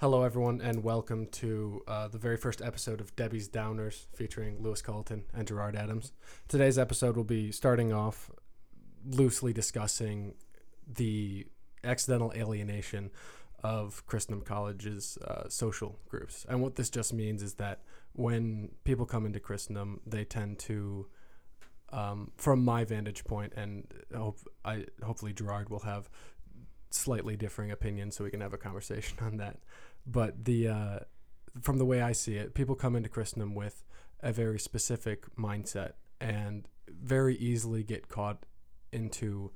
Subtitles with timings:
[0.00, 4.80] Hello, everyone, and welcome to uh, the very first episode of Debbie's Downers featuring Lewis
[4.80, 6.12] Colton and Gerard Adams.
[6.48, 8.30] Today's episode will be starting off
[9.04, 10.36] loosely discussing
[10.90, 11.46] the
[11.84, 13.10] accidental alienation
[13.62, 16.46] of Christendom College's uh, social groups.
[16.48, 17.80] And what this just means is that
[18.14, 21.08] when people come into Christendom, they tend to,
[21.92, 23.86] um, from my vantage point, and
[24.16, 26.08] hope I hopefully Gerard will have
[26.90, 29.58] slightly differing opinions, so we can have a conversation on that.
[30.06, 30.98] But the uh,
[31.60, 33.84] from the way I see it, people come into Christendom with
[34.20, 38.44] a very specific mindset and very easily get caught
[38.92, 39.52] into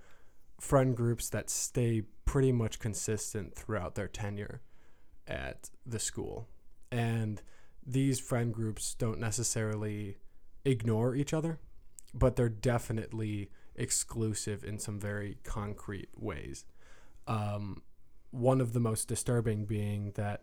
[0.61, 4.63] friend groups that stay pretty much consistent throughout their tenure
[5.27, 6.49] at the school.
[6.91, 7.43] And
[7.87, 10.17] these friend groups don't necessarily
[10.65, 11.59] ignore each other,
[12.15, 16.65] but they're definitely exclusive in some very concrete ways.
[17.27, 17.83] Um,
[18.35, 20.43] one of the most disturbing being that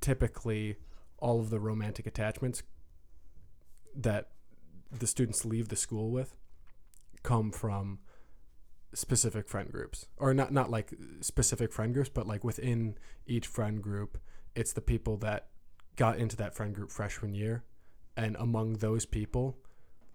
[0.00, 0.76] typically
[1.18, 2.62] all of the romantic attachments
[3.94, 4.30] that
[4.90, 6.34] the students leave the school with
[7.22, 8.00] come from
[8.92, 10.06] specific friend groups.
[10.16, 12.96] Or not not like specific friend groups but like within
[13.26, 14.18] each friend group
[14.56, 15.46] it's the people that
[15.94, 17.62] got into that friend group freshman year.
[18.16, 19.56] And among those people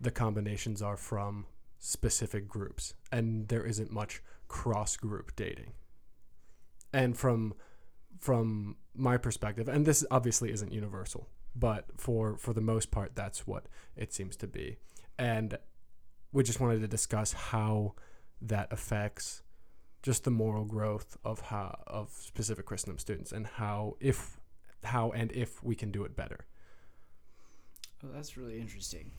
[0.02, 1.46] the combinations are from
[1.80, 2.94] specific groups.
[3.10, 5.72] And there isn't much cross group dating
[6.96, 7.54] and from
[8.20, 13.46] from my perspective and this obviously isn't universal but for for the most part that's
[13.46, 13.66] what
[13.96, 14.78] it seems to be
[15.18, 15.58] and
[16.32, 17.94] we just wanted to discuss how
[18.42, 19.44] that affects
[20.04, 24.40] just the moral growth of how of specific Christendom students and how if
[24.84, 26.46] how and if we can do it better.
[28.04, 29.12] Oh, that's really interesting.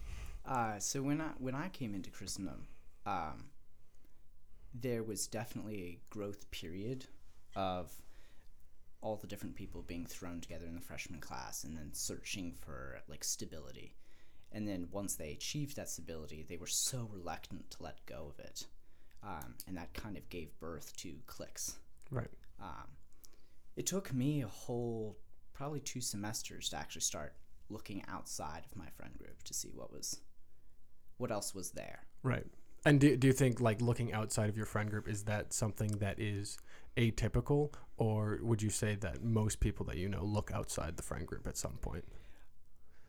[0.44, 2.68] Uh, so when I when I came into Christendom,
[3.04, 3.46] um,
[4.72, 7.06] there was definitely a growth period
[7.56, 7.90] of
[9.00, 13.00] all the different people being thrown together in the freshman class and then searching for
[13.08, 13.96] like stability.
[14.52, 18.44] And then once they achieved that stability, they were so reluctant to let go of
[18.44, 18.66] it
[19.26, 21.78] um, and that kind of gave birth to cliques.
[22.10, 22.30] Right.
[22.60, 22.88] Um,
[23.76, 25.18] it took me a whole
[25.52, 27.34] probably two semesters to actually start
[27.68, 30.20] looking outside of my friend group to see what was
[31.16, 32.00] what else was there.
[32.22, 32.46] Right.
[32.86, 35.98] And do, do you think like looking outside of your friend group is that something
[35.98, 36.56] that is
[36.96, 41.26] atypical or would you say that most people that you know look outside the friend
[41.26, 42.04] group at some point?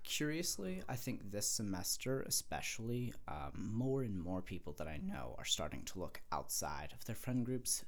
[0.07, 5.45] curiously, I think this semester, especially, um, more and more people that I know are
[5.45, 7.83] starting to look outside of their friend groups.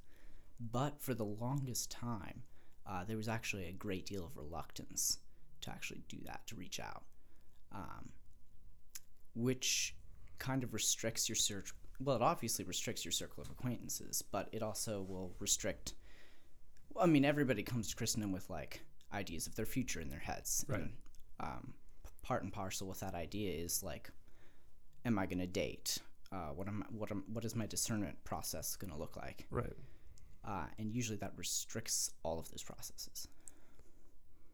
[0.60, 2.44] But for the longest time,
[2.86, 5.20] uh, there was actually a great deal of reluctance
[5.62, 7.04] to actually do that, to reach out,
[7.72, 8.10] um,
[9.34, 9.96] which
[10.40, 11.72] kind of restricts your search.
[12.02, 15.94] Well, it obviously restricts your circle of acquaintances, but it also will restrict.
[17.00, 18.82] I mean, everybody comes to Christendom with like
[19.14, 20.66] ideas of their future in their heads.
[20.68, 20.82] Right.
[20.82, 20.92] And,
[21.40, 21.74] um,
[22.22, 24.10] part and parcel with that idea is like,
[25.06, 25.98] am I going to date?
[26.32, 29.48] Uh, what am what am what is my discernment process going to look like?
[29.50, 29.74] Right.
[30.48, 33.28] Uh, and usually that restricts all of those processes.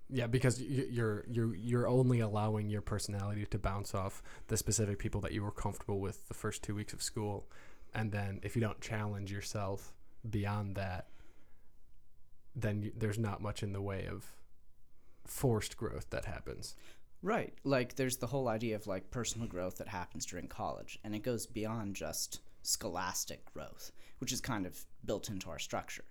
[0.09, 5.19] Yeah, because you're you're you're only allowing your personality to bounce off the specific people
[5.21, 7.47] that you were comfortable with the first two weeks of school,
[7.93, 9.93] and then if you don't challenge yourself
[10.29, 11.07] beyond that,
[12.55, 14.31] then you, there's not much in the way of
[15.25, 16.75] forced growth that happens.
[17.23, 17.53] Right.
[17.63, 21.23] Like there's the whole idea of like personal growth that happens during college, and it
[21.23, 26.03] goes beyond just scholastic growth, which is kind of built into our structure.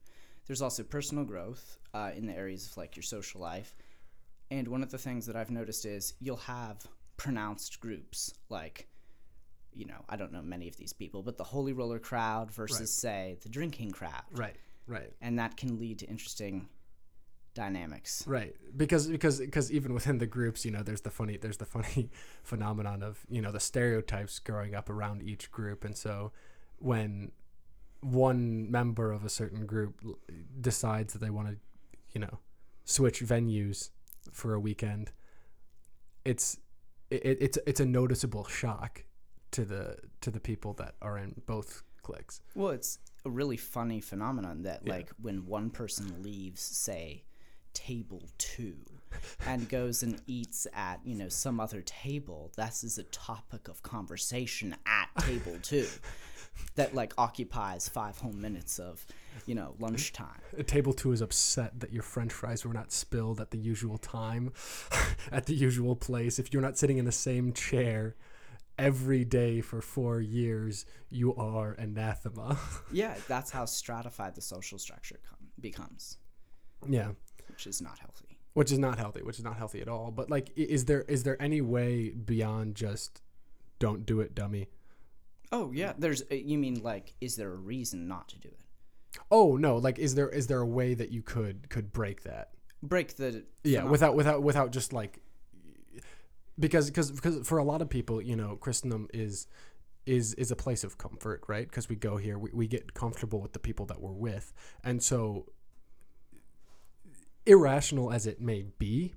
[0.46, 3.74] There's also personal growth uh, in the areas of like your social life.
[4.50, 8.88] And one of the things that I've noticed is you'll have pronounced groups like,
[9.72, 12.80] you know, I don't know many of these people, but the holy roller crowd versus,
[12.80, 12.88] right.
[12.88, 14.22] say, the drinking crowd.
[14.32, 14.56] Right,
[14.86, 15.12] right.
[15.20, 16.68] And that can lead to interesting
[17.54, 18.24] dynamics.
[18.26, 18.54] Right.
[18.76, 22.10] Because because because even within the groups, you know, there's the funny there's the funny
[22.42, 26.32] phenomenon of, you know, the stereotypes growing up around each group and so
[26.78, 27.32] when
[28.00, 30.00] one member of a certain group
[30.60, 31.56] decides that they want to,
[32.12, 32.38] you know,
[32.84, 33.90] switch venues
[34.32, 35.12] for a weekend,
[36.24, 36.58] it's
[37.10, 39.04] it, it's it's a noticeable shock
[39.52, 42.40] to the to the people that are in both cliques.
[42.54, 44.92] Well, it's a really funny phenomenon that yeah.
[44.92, 47.24] like when one person leaves, say,
[47.74, 48.76] table two
[49.46, 53.82] and goes and eats at you know some other table this is a topic of
[53.82, 55.86] conversation at table two
[56.74, 59.06] that like occupies five whole minutes of
[59.46, 63.50] you know lunchtime table two is upset that your french fries were not spilled at
[63.50, 64.52] the usual time
[65.32, 68.14] at the usual place if you're not sitting in the same chair
[68.76, 72.58] every day for four years you are anathema
[72.92, 76.18] yeah that's how stratified the social structure com- becomes
[76.88, 77.10] yeah
[77.54, 78.36] which is not healthy.
[78.54, 80.10] which is not healthy, which is not healthy at all.
[80.10, 83.22] But like, is there is there any way beyond just
[83.78, 84.68] don't do it, dummy?
[85.54, 86.22] Oh yeah, there's.
[86.30, 88.60] uh, You mean like, is there a reason not to do it?
[89.30, 92.50] Oh no, like, is there is there a way that you could could break that?
[92.82, 93.44] Break the.
[93.62, 95.20] Yeah, phenom- without without without just like
[96.58, 99.46] because because because for a lot of people, you know, Christendom is
[100.06, 101.68] is is a place of comfort, right?
[101.68, 104.52] Because we go here, we, we get comfortable with the people that we're with,
[104.82, 105.46] and so
[107.46, 109.14] irrational as it may be,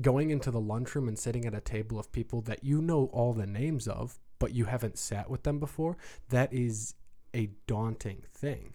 [0.00, 3.32] going into the lunchroom and sitting at a table of people that you know all
[3.32, 5.96] the names of, but you haven't sat with them before,
[6.28, 6.94] that is
[7.34, 8.74] a daunting thing.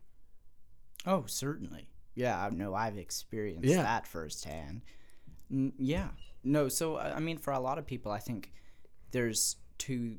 [1.06, 1.90] Oh, certainly.
[2.16, 3.84] Yeah, I know I've experienced Yeah.
[3.84, 4.82] that firsthand.
[5.50, 6.10] Yeah.
[6.44, 8.52] No, so uh, I mean, for a lot of people, I think
[9.12, 10.18] there's two.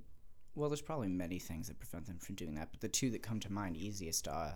[0.55, 3.23] Well, there's probably many things that prevent them from doing that, but the two that
[3.23, 4.53] come to mind easiest uh,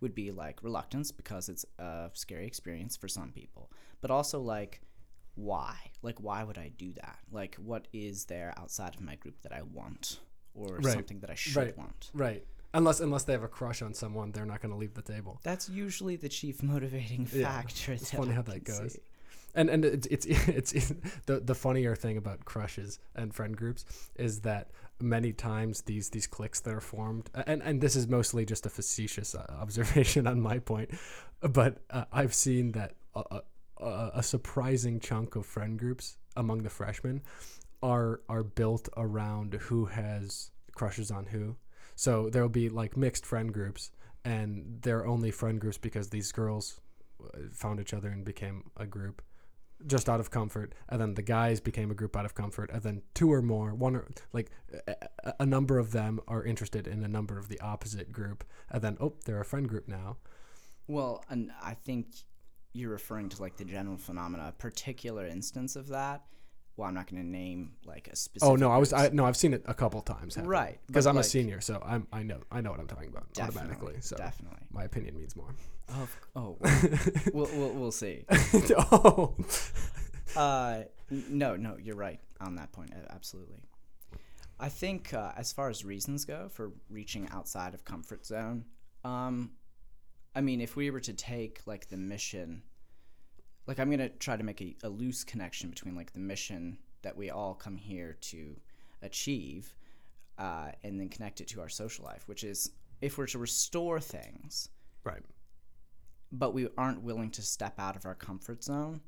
[0.00, 3.70] would be like reluctance because it's a scary experience for some people,
[4.00, 4.80] but also like
[5.34, 5.76] why?
[6.02, 7.18] Like, why would I do that?
[7.30, 10.20] Like, what is there outside of my group that I want,
[10.54, 10.92] or Right.
[10.94, 11.76] something that I should Right.
[11.78, 12.10] want?
[12.14, 12.46] Right.
[12.72, 15.40] Unless unless they have a crush on someone, they're not going to leave the table.
[15.44, 17.92] That's usually the chief motivating factor.
[17.92, 18.94] Yeah, it's funny I how that goes.
[18.94, 19.00] see.
[19.54, 20.92] and and it's it's it's, it's
[21.26, 23.84] the the funnier thing about crushes and friend groups
[24.16, 24.70] is that
[25.00, 28.70] many times these these cliques that are formed and and this is mostly just a
[28.70, 30.90] facetious uh, observation on my point
[31.40, 33.40] but uh, i've seen that a,
[33.78, 37.22] a, surprising chunk of friend groups among the freshmen
[37.82, 41.56] are are built around who has crushes on who.
[41.96, 43.90] So there'll be like mixed friend groups
[44.24, 46.80] and they're only friend groups because these girls
[47.22, 49.22] uh, found each other and became a group
[49.86, 52.82] just out of comfort and then the guys became a group out of comfort and
[52.82, 54.50] then two or more one or like
[54.86, 58.82] a- a number of them are interested in a number of the opposite group and
[58.82, 60.16] then oh they're a friend group now.
[60.86, 62.08] Well, and I think
[62.74, 64.46] you're referring to like the general phenomena.
[64.48, 66.24] A particular instance of that.
[66.76, 68.48] Well, I'm not going to name like a specific.
[68.48, 68.92] oh no i was.
[68.92, 70.50] I, no i've seen it a couple times happen.
[70.50, 73.26] Right, because i'm a senior so i'm i know i know what i'm talking about
[73.40, 74.58] automatically so definitely.
[74.72, 75.54] my opinion means more
[75.90, 76.56] Oh, oh,
[77.32, 78.24] we'll, we'll we'll see.
[78.90, 79.36] oh
[80.34, 82.90] Uh, no, no, you're right on that point.
[83.10, 83.58] Absolutely.
[84.58, 88.64] I think uh, as far as reasons go for reaching outside of comfort zone,
[89.04, 89.50] um,
[90.34, 92.62] I mean, if we were to take like the mission,
[93.66, 97.16] like I'm gonna try to make a, a loose connection between like the mission that
[97.16, 98.56] we all come here to
[99.02, 99.74] achieve,
[100.38, 102.70] uh, and then connect it to our social life, which is
[103.00, 104.68] if we're to restore things,
[105.04, 105.22] right
[106.32, 109.00] but we aren't willing to step out of our comfort zone,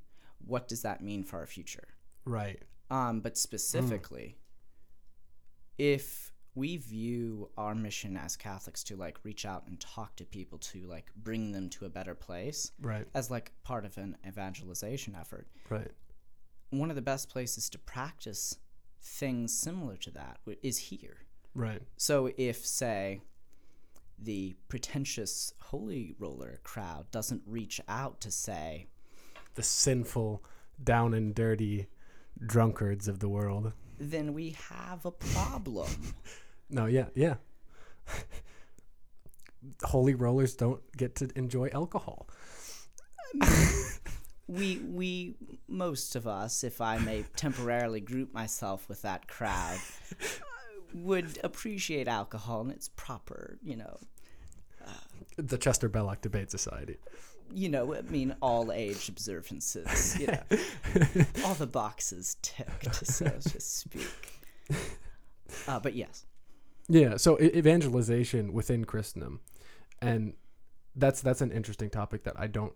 [0.47, 1.89] what does that mean for our future?
[2.25, 4.37] right Um, but specifically,
[5.79, 10.59] if we view our mission as Catholics to like reach out and talk to people
[10.59, 13.07] to like bring them to a better place right.
[13.15, 15.93] as like part of an evangelization effort, right.
[16.71, 18.57] One of the best places to practice
[19.01, 21.19] things similar to that is here.
[21.55, 21.83] right.
[21.99, 23.21] So if say
[24.19, 28.87] the pretentious holy roller crowd doesn't reach out to say,
[29.55, 30.43] the sinful
[30.83, 31.87] down and dirty
[32.45, 33.73] drunkards of the world.
[33.99, 36.15] then we have a problem.
[36.71, 37.35] No, yeah, yeah.
[39.83, 42.29] Holy rollers don't get to enjoy alcohol.
[44.49, 45.35] we we
[45.69, 49.79] most of us, if I may temporarily group myself with that crowd,
[50.95, 53.99] would appreciate alcohol in its proper, you know,
[55.37, 56.97] The Chester Belloc Debate Society.
[57.55, 60.43] you know, I mean, all age observances, you know,
[61.45, 64.43] all the boxes ticked, so to speak.
[65.69, 66.25] Uh, but yes,
[66.89, 69.41] Yeah, so evangelization within Christendom,
[70.01, 70.35] and
[70.95, 72.75] that's that's an interesting topic that I don't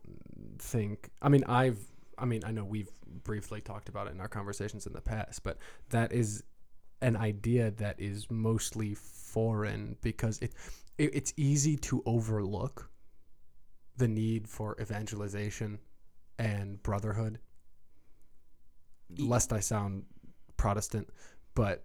[0.59, 1.11] think.
[1.23, 1.79] I mean, I've.
[2.19, 2.91] I mean, I know we've
[3.25, 6.43] briefly talked about it in our conversations in the past, but that is
[7.01, 10.53] an idea that is mostly foreign because it,
[10.99, 12.91] it it's easy to overlook
[13.97, 15.79] the need for evangelization
[16.39, 17.39] and brotherhood.
[19.19, 20.05] Lest I sound
[20.57, 21.09] Protestant,
[21.55, 21.85] but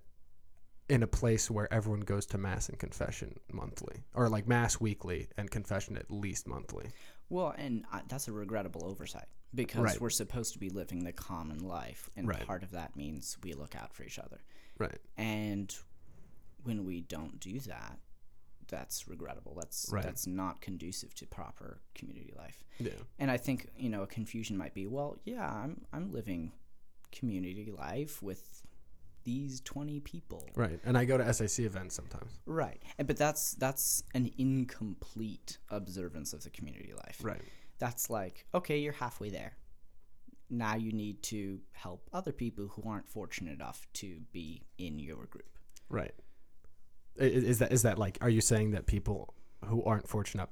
[0.89, 5.27] in a place where everyone goes to mass and confession monthly, or like mass weekly
[5.38, 6.86] and confession at least monthly.
[7.30, 9.25] well, and uh, that's a regrettable oversight
[9.56, 10.00] because Right.
[10.01, 12.46] we're supposed to be living the common life, and Right.
[12.46, 14.39] part of that means we look out for each other.
[14.77, 15.00] Right.
[15.18, 15.74] and
[16.63, 18.00] when we don't do that
[18.68, 20.04] that's regrettable that's Right.
[20.04, 22.89] that's not conducive to proper community life Yeah.
[23.20, 26.51] and i think you know a confusion might be well yeah i'm i'm living
[27.12, 28.63] community life with
[29.25, 30.79] these 20 people Right.
[30.86, 32.32] And I go to SIC events sometimes.
[32.46, 37.41] right and, but that's that's an incomplete observance of the community life Right.
[37.79, 39.58] that's like okay you're halfway there
[40.50, 45.25] now you need to help other people who aren't fortunate enough to be in your
[45.25, 45.50] group.
[45.89, 46.13] Right.
[47.17, 48.20] Is that is that like?
[48.22, 49.34] Are you saying that people
[49.65, 50.50] who aren't fortunate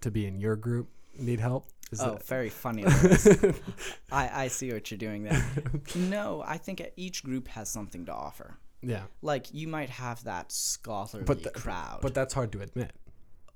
[0.00, 0.88] to be in your group
[1.18, 1.70] need help?
[1.92, 2.84] Is oh, that very funny.
[4.10, 5.44] I, I see what you're doing there.
[5.94, 8.56] No, I think each group has something to offer.
[8.82, 9.02] yeah?
[9.20, 11.98] Like you might have that scholarly But the- crowd.
[12.02, 12.92] But that's hard to admit.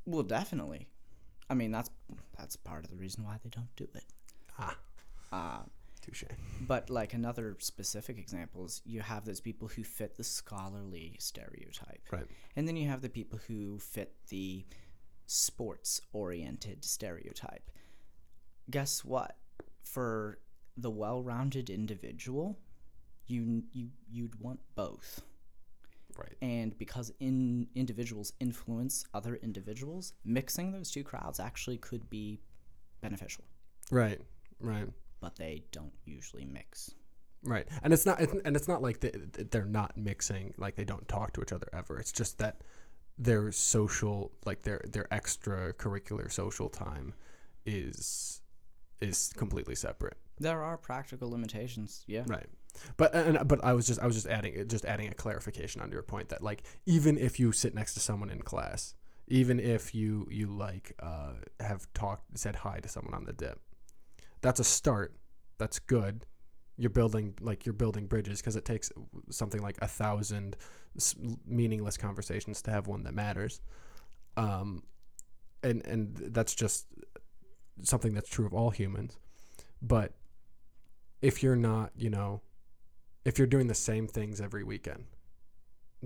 [0.05, 0.89] well, definitely.
[1.49, 1.91] I mean, that's
[2.39, 4.05] that's part of the reason why they don't do it.
[4.59, 4.77] Ah,
[5.33, 5.63] Uh,
[6.03, 6.25] touche.
[6.61, 12.03] but like another specific example is you have those people who fit the scholarly stereotype,
[12.13, 12.27] Right.
[12.57, 14.65] and then you have the people who fit the
[15.27, 17.71] sports-oriented stereotype.
[18.71, 19.37] Guess what?
[19.83, 20.39] For
[20.77, 22.59] the well-rounded individual,
[23.27, 25.23] you you you'd want both.
[26.19, 26.33] Right.
[26.41, 32.41] and because in individuals influence other individuals mixing those two crowds actually could be
[33.03, 33.45] beneficial
[33.91, 34.19] Right.
[34.59, 34.89] Right.
[35.21, 36.95] but they don't usually mix
[37.43, 37.69] Right.
[37.83, 39.11] And it's not it's- and it's not like they,
[39.51, 41.99] they're not mixing like they don't talk to each other ever.
[41.99, 42.63] It's just that
[43.19, 47.13] their social like their their extracurricular social time
[47.67, 48.41] is
[49.01, 50.17] is completely separate.
[50.39, 52.47] there are practical limitations yeah Right.
[52.99, 55.91] But and but I was just I was just adding just adding a clarification on
[55.91, 58.95] your point that like even if you sit next to someone in class,
[59.29, 63.61] even if you you like uh, have talked said hi to someone on the dip,
[64.43, 65.17] that's a start.
[65.57, 66.27] That's good.
[66.77, 68.93] You're building like you're building bridges because it takes
[69.31, 70.57] something like a thousand
[71.47, 73.63] meaningless conversations to have one that matters.
[74.37, 74.83] Um,
[75.63, 76.87] and and that's just
[77.83, 79.19] something that's true of all humans.
[79.83, 80.13] But
[81.23, 82.41] if you're not, you know,
[83.25, 85.05] if you're doing the same things every weekend,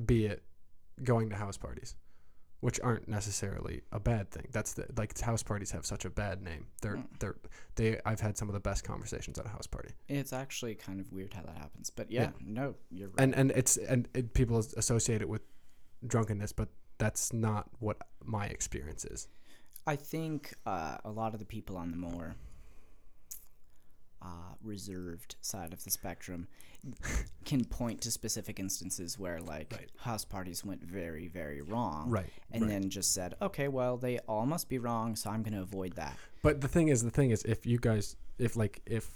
[0.06, 0.42] be it
[1.04, 1.94] going to house parties,
[2.60, 4.46] which aren't necessarily a bad thing.
[4.52, 6.66] That's the like house parties have such a bad name.
[6.82, 7.18] They're Mm.
[7.18, 7.36] they're
[7.76, 8.00] they.
[8.04, 11.10] I've had some of the best conversations at a house party, it's actually kind of
[11.12, 12.30] weird how that happens but yeah, Yeah.
[12.40, 15.42] no you're right and and it's and it, people associate it with
[16.06, 19.28] drunkenness, but that's not what my experience is.
[19.92, 22.28] I think uh, a lot of the people on the more
[24.22, 26.46] uh, reserved side of the spectrum
[27.50, 29.90] can point to specific instances where like Right.
[30.08, 32.30] house parties went very very wrong Right.
[32.52, 32.70] and right.
[32.72, 35.92] then just said, okay, well, they all must be wrong, so I'm going to avoid
[36.02, 36.16] that.
[36.42, 39.06] But the thing is, the thing is, if you guys, if like, if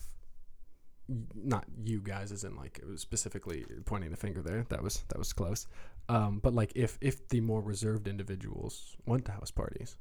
[1.35, 5.33] not you guys, as in like specifically pointing the finger there, that was that was
[5.41, 5.67] close.
[6.09, 9.97] Um, but like, if if the more reserved individuals went to house parties,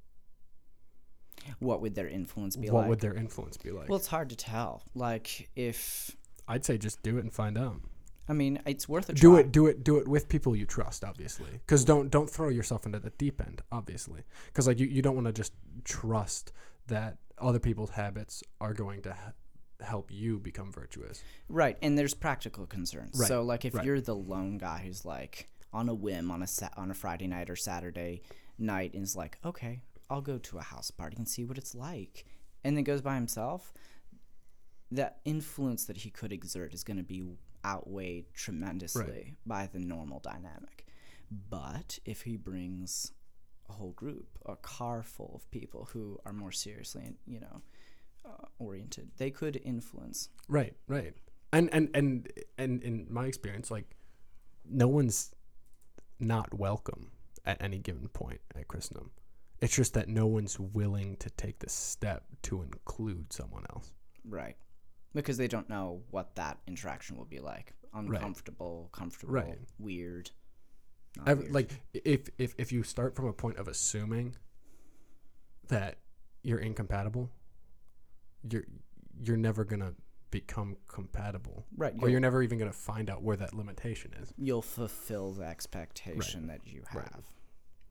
[1.59, 2.81] What would their influence be what like?
[2.83, 3.89] What would their influence be like?
[3.89, 4.83] well, it's hard to tell.
[4.95, 6.15] Like, if,
[6.47, 7.81] I'd say just do it and find out.
[8.27, 9.19] I mean, it's worth a try.
[9.21, 11.49] Do it, do it, do it with people you trust, obviously.
[11.51, 14.23] Because don't don't throw yourself into the deep end, obviously.
[14.47, 15.51] Because like you, you don't want to just
[15.83, 16.53] trust
[16.87, 21.21] that other people's habits are going to h- help you become virtuous.
[21.49, 23.19] Right, and there's practical concerns.
[23.19, 23.85] Right, So, like, if right.
[23.85, 27.27] you're the lone guy who's like on a whim on a sa- on a Friday
[27.27, 28.21] night or Saturday
[28.57, 31.75] night and is like, okay, I'll go to a house party and see what it's
[31.75, 32.25] like,
[32.63, 33.73] and then goes by himself,
[34.91, 37.23] that influence that he could exert is going to be
[37.65, 40.85] outweighed tremendously by the normal dynamic.
[41.49, 43.11] But if he brings
[43.69, 47.61] a whole group, a car full of people who are more seriously, you know,
[48.25, 51.13] uh, oriented, they could influence Right, right.
[51.51, 53.95] And and and and in my experience, like
[54.65, 55.31] no one's
[56.19, 57.11] not welcome
[57.45, 59.11] at any given point at Christendom.
[59.63, 63.93] It's just that no one's willing to take the step to include someone else.
[64.25, 64.57] Right.
[65.13, 67.73] Because they don't know what that interaction will be like.
[67.93, 69.57] Uncomfortable, comfortable, Right.
[69.79, 70.31] weird.
[71.25, 71.51] weird.
[71.53, 74.35] like if if if you start from a point of assuming
[75.69, 75.99] that
[76.41, 77.29] you're incompatible,
[78.49, 78.65] you're
[79.21, 79.93] you're never gonna
[80.31, 84.33] become compatible, right, or you'll, you're never even gonna find out where that limitation is.
[84.37, 86.95] you'll fulfill the expectation that you have.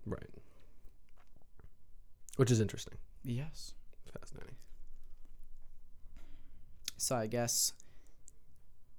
[0.05, 0.19] Right.
[0.19, 0.42] Right.
[2.37, 2.95] Which is interesting.
[3.25, 3.75] Yes.
[4.19, 4.57] Fascinating.
[6.97, 7.73] So I guess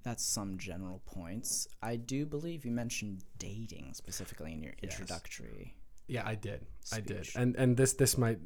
[0.03, 1.67] that's some general points.
[1.81, 4.91] I do believe you mentioned dating specifically in your Yes.
[4.99, 5.75] introductory.
[6.07, 6.65] Yeah, I did.
[6.91, 7.29] I did.
[7.33, 8.37] And and this this might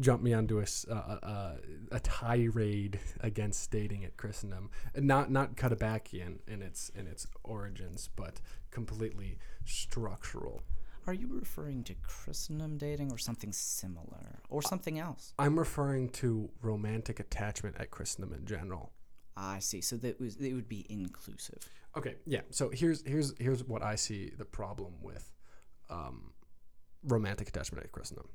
[0.00, 1.56] jump me onto a s- uh, uh,
[1.92, 8.40] a tirade against dating at Christendom, not not Cuttabakian in its in its origins, but
[8.72, 10.64] completely structural.
[11.06, 15.34] Are you referring to Christendom dating or something similar or something else?
[15.38, 18.92] I'm referring to romantic attachment at Christendom in general.
[19.36, 19.80] I see.
[19.80, 21.58] So that was it would be inclusive.
[21.96, 22.40] Okay, yeah.
[22.50, 25.32] So here's here's here's what I see the problem with
[25.90, 26.32] um,
[27.04, 28.28] romantic attachment at Christendom.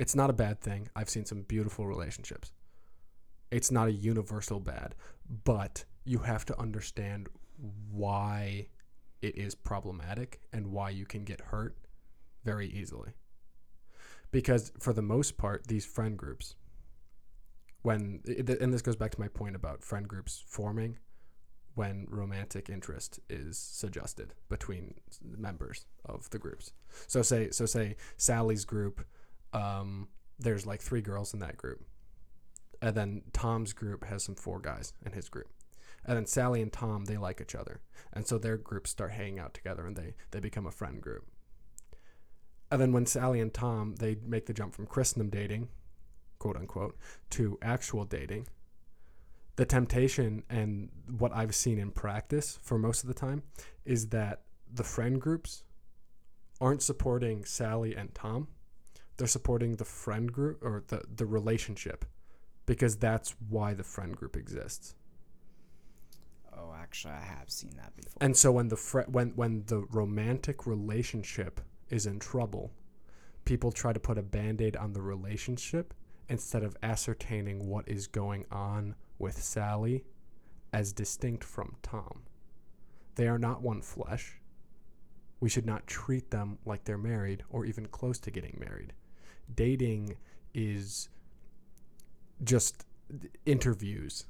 [0.00, 0.88] It's not a bad thing.
[0.96, 2.50] I've seen some beautiful relationships.
[3.52, 4.96] It's not a universal bad,
[5.44, 7.28] but you have to understand
[7.90, 8.66] why
[9.22, 11.76] it is problematic and why you can get hurt
[12.46, 13.10] very easily.
[14.30, 16.54] Because for the most part, these friend groups,
[17.82, 20.98] when, and this goes back to my point about friend groups forming
[21.74, 26.72] when romantic interest is suggested between members of the groups.
[27.06, 29.04] So say, so say Sally's group,
[29.52, 31.84] um, there's like three girls in that group.
[32.80, 35.48] And then Tom's group has some four guys in his group.
[36.04, 37.80] And then Sally and Tom, they like each other.
[38.12, 41.26] And so their groups start hanging out together and they, they become a friend group.
[42.70, 45.68] And then when Sally and Tom, they make the jump from Christendom dating,
[46.38, 46.96] quote unquote,
[47.30, 48.46] to actual dating,
[49.56, 53.42] the temptation and what I've seen in practice for most of the time
[53.84, 54.42] is that
[54.72, 55.64] the friend groups
[56.60, 58.48] aren't supporting Sally and Tom.
[59.16, 62.04] They're supporting the friend group or the, the relationship
[62.66, 64.94] because that's why the friend group exists.
[66.54, 68.18] Oh, actually, I have seen that before.
[68.20, 72.72] And so when the fr- when when the romantic relationship is in trouble,
[73.44, 75.94] people try to put a band-aid on the relationship
[76.28, 80.04] instead of ascertaining what is going on with Sally
[80.72, 82.22] as distinct from Tom.
[83.14, 84.38] They are not one flesh.
[85.40, 88.92] We should not treat them like they're married or even close to getting married.
[89.54, 90.16] Dating
[90.54, 91.08] is
[92.42, 92.84] just
[93.44, 94.26] interviews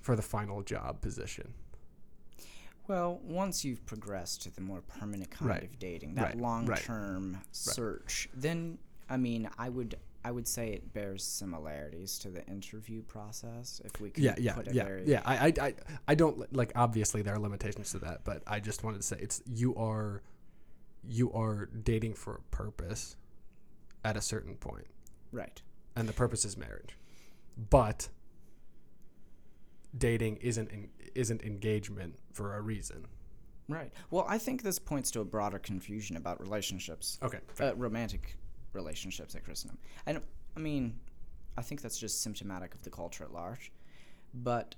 [0.00, 1.52] for the final job position.
[2.90, 5.62] Well, once you've progressed to the more permanent kind Right.
[5.62, 6.34] of dating, that Right.
[6.34, 6.40] Right.
[6.42, 12.44] long-term search, then I mean, I would I would say it bears similarities to the
[12.48, 13.80] interview process.
[13.84, 15.22] If we could Yeah, yeah, yeah, yeah.
[15.24, 15.74] I, I, I,
[16.08, 16.72] I don't like.
[16.74, 20.22] Obviously, there are limitations to that, but I just wanted to say it's you are,
[21.08, 23.16] you are dating for a purpose,
[24.04, 24.88] at a certain point,
[25.32, 25.62] right.
[25.94, 26.98] and the purpose is marriage,
[27.70, 28.08] but
[29.96, 33.06] dating isn't en- isn't engagement for a reason.
[33.68, 33.92] Right.
[34.10, 37.38] Well, I think this points to a broader confusion about relationships, Okay.
[37.60, 38.36] uh, romantic
[38.72, 39.78] relationships at Christendom.
[40.06, 40.24] I don't.
[40.56, 40.98] I mean,
[41.56, 43.70] I think that's just symptomatic of the culture at large.
[44.34, 44.74] But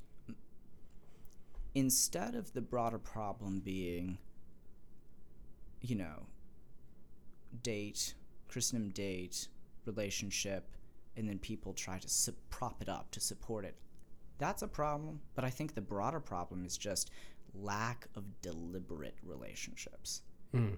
[1.75, 4.19] instead of the broader problem being,
[5.81, 6.27] you know,
[7.63, 8.15] date,
[8.49, 9.49] Christendom date,
[9.87, 10.77] relationship,
[11.17, 13.75] and then people try to su- prop it up to support it.
[14.39, 17.11] That's a problem, but I think the broader problem is just
[17.55, 20.23] lack of deliberate relationships.
[20.55, 20.77] Mm.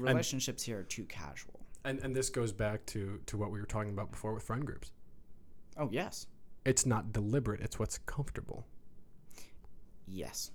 [0.00, 1.60] Relationships here are too casual.
[1.84, 4.64] And and this goes back to to what we were talking about before with friend
[4.66, 4.92] groups.
[5.76, 6.26] Oh, yes.
[6.64, 7.60] It's not deliberate.
[7.60, 8.66] It's what's comfortable.
[10.06, 10.50] Yes.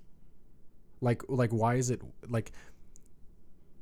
[1.01, 2.51] like like why is it like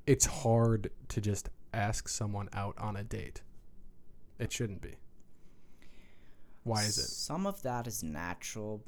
[0.05, 3.41] it's hard to just ask someone out on a date
[4.39, 4.95] it shouldn't be
[6.63, 8.83] why is it Some of that is natural.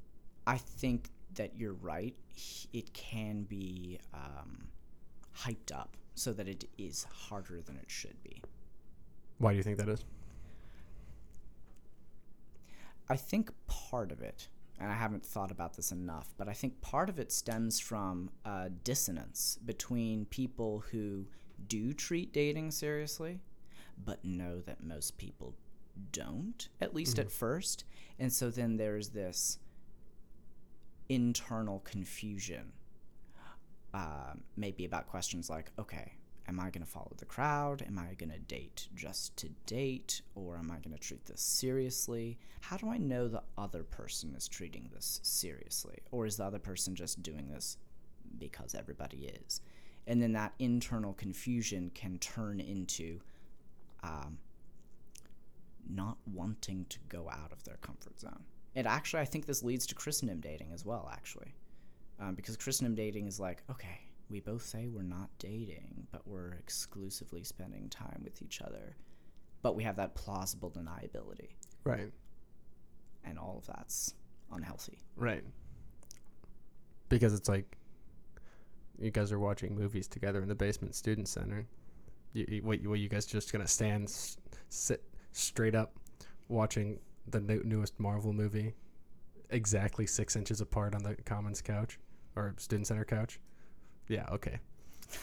[0.46, 2.16] I think that you're right.
[2.74, 4.68] It can be um,
[5.38, 8.42] hyped up so that it is harder than it should be.
[9.38, 10.04] why do you think that is
[13.10, 16.80] I think part of it, and I haven't thought about this enough, but I think
[16.82, 21.26] part of it stems from a dissonance between people who
[21.68, 23.40] do treat dating seriously,
[24.06, 25.56] but know that most people
[26.12, 27.84] don't, at least at first.
[28.20, 29.58] And so then there's this
[31.10, 32.72] internal confusion,
[33.94, 36.14] uh, maybe about questions like, okay,
[36.48, 37.84] am I going to follow the crowd?
[37.88, 40.22] Am I going to date just to date?
[40.36, 42.38] Or am I going to treat this seriously?
[42.62, 46.00] How do I know the other person is treating this seriously?
[46.12, 47.78] Or is the other person just doing this
[48.38, 49.62] because everybody is?
[50.08, 53.20] And then that internal confusion can turn into
[54.02, 54.40] um,
[55.88, 58.44] not wanting to go out of their comfort zone.
[58.76, 61.54] And actually, I think this leads to Christendom dating as well, actually.
[62.20, 66.54] Um, because Christendom dating is like, okay, we both say we're not dating, but we're
[66.54, 68.96] exclusively spending time with each other.
[69.62, 71.50] But we have that plausible deniability,
[71.84, 72.12] right
[73.26, 74.14] and all of that's
[74.54, 75.00] unhealthy.
[75.18, 75.44] right
[77.10, 77.78] because it's like
[78.98, 81.66] you guys are watching movies together in the basement student center
[82.34, 84.38] you, you, what, what you guys just gonna stand s-
[84.70, 85.04] sit
[85.34, 85.94] straight up
[86.48, 86.98] watching
[87.32, 88.74] the new, newest marvel movie
[89.52, 92.00] exactly six inches apart on the commons couch
[92.36, 93.40] or student center couch?
[94.08, 94.60] Yeah okay.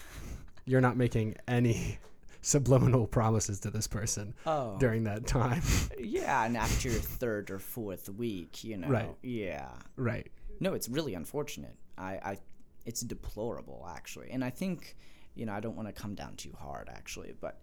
[0.64, 1.98] You're not making any
[2.42, 5.62] subliminal promises to this person Oh, during that time.
[5.98, 9.14] Yeah, and after your third or fourth week, you know, Right.
[9.22, 10.30] yeah, right.
[10.60, 11.76] No, it's really unfortunate.
[11.98, 12.38] I, I
[12.84, 14.30] it's deplorable actually.
[14.30, 14.96] And I think,
[15.34, 17.60] you know, I don't want to come down too hard actually, but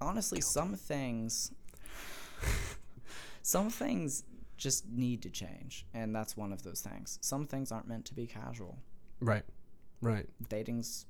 [0.00, 1.52] honestly some things
[3.42, 4.24] Some things
[4.56, 7.18] just need to change, and that's one of those things.
[7.22, 8.78] Some things aren't meant to be casual.
[9.20, 9.44] Right.
[10.02, 10.26] Right.
[10.48, 11.06] Dating's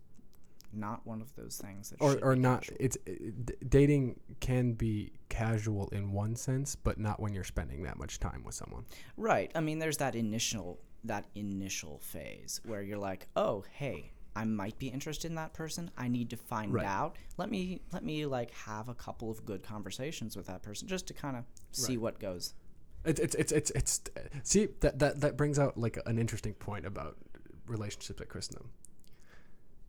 [0.72, 2.76] not one of those things that Or or not casual.
[2.78, 7.82] it's it, d- dating can be casual in one sense, but not when you're spending
[7.82, 8.84] that much time with someone.
[9.16, 9.50] Right.
[9.56, 14.78] I mean, there's that initial that initial phase where you're like, "Oh, hey, I might
[14.78, 15.90] be interested in that person.
[15.96, 16.86] I need to find Right.
[16.86, 17.16] out.
[17.36, 21.06] Let me let me like have a couple of good conversations with that person just
[21.08, 22.00] to kind of see Right.
[22.02, 22.54] what goes."
[23.04, 24.00] It's it's it's it's it's
[24.42, 27.16] see that that that brings out like an interesting point about
[27.66, 28.70] relationships at Christendom.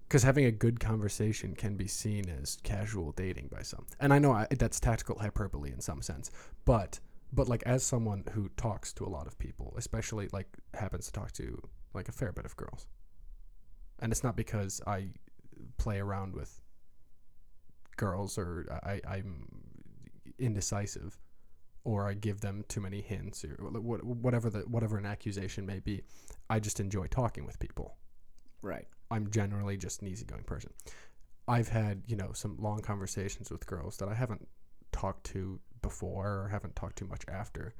[0.08, 4.19] Because having a good conversation can be seen as casual dating by some, and I
[4.19, 6.32] know I, that's tactical hyperbole in some sense,
[6.65, 6.99] but
[7.32, 11.13] but like as someone who talks to a lot of people, especially like happens to
[11.13, 11.62] talk to
[11.93, 12.88] like a fair bit of girls,
[14.02, 15.10] and it's not because I
[15.78, 16.60] play around with
[17.98, 19.46] girls or I I'm
[20.40, 21.20] indecisive
[21.84, 26.02] or I give them too many hints or whatever the whatever an accusation may be.
[26.50, 27.96] I just enjoy talking with people.
[28.62, 28.88] Right.
[29.10, 30.72] I'm generally just an easygoing person.
[31.48, 34.48] I've had, you know, some long conversations with girls that I haven't
[34.92, 37.74] talked to before or haven't talked to much after.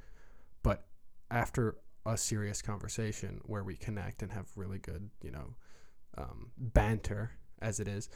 [0.62, 0.84] But
[1.30, 5.54] after a serious conversation where we connect and have really good, you know,
[6.18, 8.08] um, banter as it is,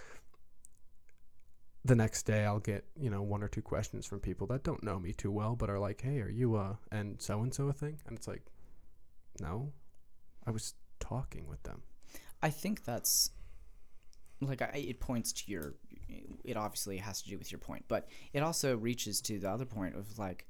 [1.85, 4.83] the next day I'll get, you know, one or two questions from people that don't
[4.83, 7.69] know me too well, but are like, hey, are you, uh, and so and so
[7.69, 7.99] a thing?
[8.07, 8.43] And it's like,
[9.41, 9.73] no,
[10.47, 11.83] I was talking with them.
[12.43, 13.31] I think that's
[14.41, 15.75] like I, it points to your.
[16.45, 19.65] It obviously has to do with your point, but it also reaches to the other
[19.65, 20.47] point of like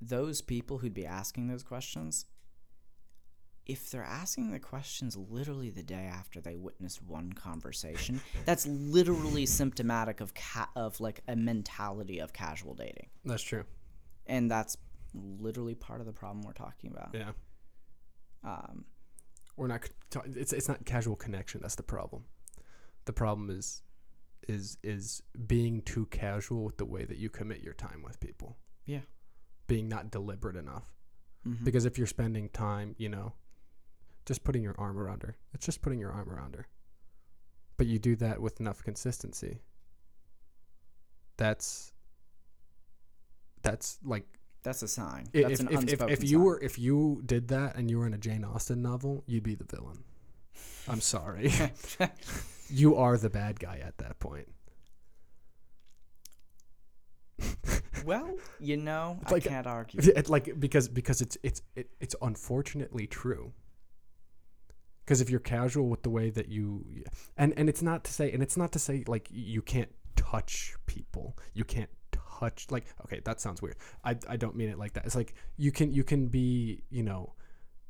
[0.00, 2.26] those people who'd be asking those questions.
[3.68, 9.44] If they're asking the questions literally the day after they witnessed one conversation, that's literally
[9.46, 13.64] symptomatic of ca- of like a mentality of casual dating, That's true.
[14.26, 14.76] and that's
[15.14, 17.10] literally part of the problem we're talking about.
[17.12, 17.32] Yeah.
[18.42, 18.86] Um,
[19.56, 19.88] we're not
[20.36, 22.24] it's it's not casual connection that's the problem
[23.06, 23.82] the problem is
[24.46, 28.56] is is being too casual with the way that you commit your time with people
[28.86, 29.00] Yeah.
[29.66, 30.94] being not deliberate enough
[31.44, 31.64] mhm.
[31.64, 33.32] because if you're spending time you know
[34.28, 36.66] just putting your arm around her it's just putting your arm around her
[37.76, 39.60] but you do that with enough consistency
[41.36, 41.92] that's
[43.62, 44.24] that's like
[44.62, 45.28] that's a sign.
[45.32, 46.42] That's if, an if, if, if you sign.
[46.42, 49.54] were if you did that and you were in a Jane Austen novel, you'd be
[49.54, 50.04] the villain.
[50.88, 51.52] I'm sorry.
[52.70, 54.48] you are the bad guy at that point.
[58.04, 60.00] Well, you know, Like, I can't argue.
[60.00, 63.52] It, like because because it's it's it, it's unfortunately true.
[65.08, 66.84] Because if you're casual with the way that you
[67.38, 70.74] and and it's not to say and it's not to say like you can't touch
[70.84, 71.34] people.
[71.54, 73.76] You can't touch like okay, that sounds weird.
[74.04, 75.06] I I don't mean it like that.
[75.06, 77.32] It's like you can you can be, you know,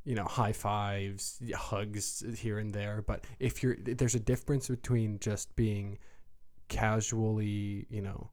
[0.05, 5.19] you know, high fives, hugs here and there, but if you're there's a difference between
[5.19, 5.99] just being
[6.69, 8.31] casually, you know,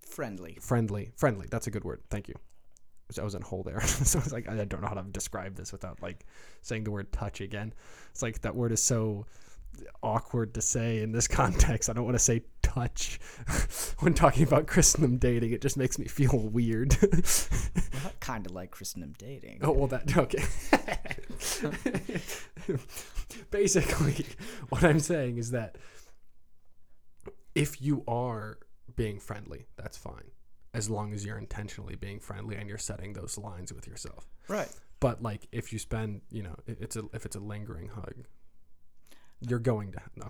[0.00, 0.58] Friendly.
[0.60, 2.34] friendly friendly that's a good word thank you
[3.18, 3.80] i was in a hole there.
[3.86, 6.24] So i was like i don't know how to describe this without like
[6.62, 7.72] saying the word touch again.
[8.10, 9.26] It's like that word is so
[10.02, 11.88] awkward to say in this context.
[11.88, 13.18] I don't want to say touch
[14.00, 15.52] when talking about christendom dating.
[15.52, 16.96] It just makes me feel weird.
[17.02, 19.60] Well, kind of like Christendom dating.
[19.62, 20.44] oh well that okay.
[23.50, 24.26] Basically
[24.68, 25.76] what i'm saying is that
[27.54, 28.58] if you are
[28.96, 30.30] being friendly that's fine
[30.74, 34.68] as long as you're intentionally being friendly and you're setting those lines with yourself Right.
[35.00, 38.14] but like if you spend you know it- it's a if it's a lingering hug
[39.40, 40.28] you're going to no.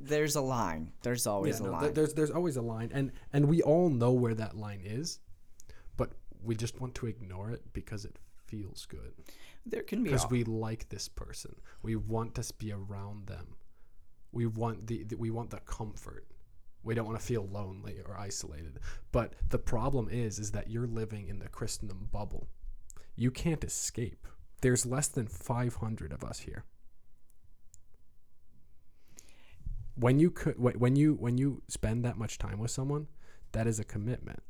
[0.00, 0.92] There's a line.
[1.02, 1.94] There's always Yeah, a no, line.
[1.94, 5.20] there's there's always a line and and we all know where that line is
[5.96, 9.14] but we just want to ignore it because it feels good
[9.66, 10.10] there can be.
[10.10, 11.54] because we like this person.
[11.82, 13.56] We want to be around them.
[14.30, 16.26] We want the, the we want the comfort.
[16.84, 18.78] We don't want to feel lonely or isolated.
[19.12, 22.48] But the problem is is that you're living in the Christendom bubble.
[23.16, 24.26] You can't escape.
[24.60, 26.64] There's less than 500 of us here.
[29.96, 33.06] When you could when you when you spend that much time with someone,
[33.52, 34.42] that is a commitment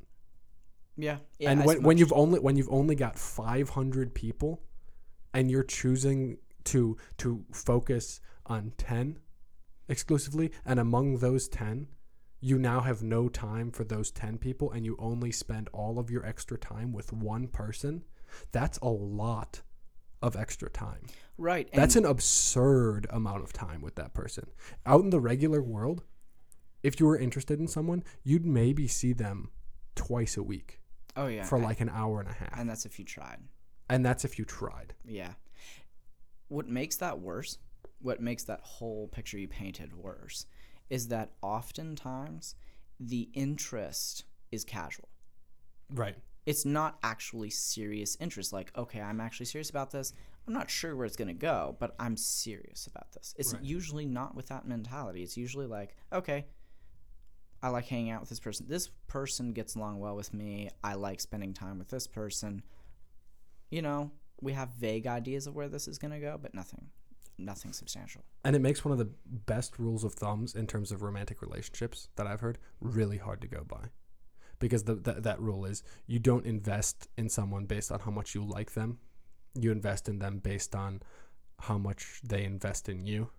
[0.97, 1.19] yeah.
[1.39, 4.63] yeah and when, when you've only when you've only got 500 people
[5.33, 9.19] and you're choosing to to focus on 10
[9.89, 11.89] exclusively and among those 10
[12.45, 16.11] you now have no time for those 10 people and you only spend all of
[16.11, 18.05] your extra time with one person
[18.53, 19.63] that's a lot
[20.21, 21.07] of extra time
[21.39, 21.69] right.
[21.73, 24.47] That's an absurd amount of time with that person
[24.85, 26.03] out in the regular world
[26.83, 29.51] if you were interested in someone you'd maybe see them
[29.95, 30.81] twice a week
[31.17, 31.45] Oh yeah.
[31.45, 32.59] for and- like an hour and a half.
[32.59, 33.39] and that's if you tried.
[33.89, 34.95] and that's if you tried.
[35.05, 35.33] Yeah.
[36.49, 37.59] What makes that worse,
[38.01, 40.47] what makes that whole picture you painted worse,
[40.95, 42.55] is that oftentimes
[43.01, 45.09] the interest is casual.
[45.91, 46.15] Right.
[46.47, 48.53] It's not actually serious interest.
[48.53, 50.13] Like, okay, I'm actually serious about this.
[50.47, 53.35] I'm not sure where it's going to go, but I'm serious about this.
[53.37, 53.65] It's Right.
[53.65, 55.25] usually not with that mentality.
[55.25, 56.47] It's usually like, okay,
[57.61, 58.67] I like hanging out with this person.
[58.69, 60.71] This person gets along well with me.
[60.85, 62.63] I like spending time with this person.
[63.69, 66.91] You know, we have vague ideas of where this is going to go, but nothing,
[67.39, 68.25] nothing substantial.
[68.45, 72.09] And it makes one of the best rules of thumbs in terms of romantic relationships
[72.17, 73.89] that I've heard really hard to go by.
[74.59, 78.35] Because the, the, that rule is you don't invest in someone based on how much
[78.35, 78.99] you like them.
[79.55, 81.03] You invest in them based on
[81.61, 83.31] how much they invest in you.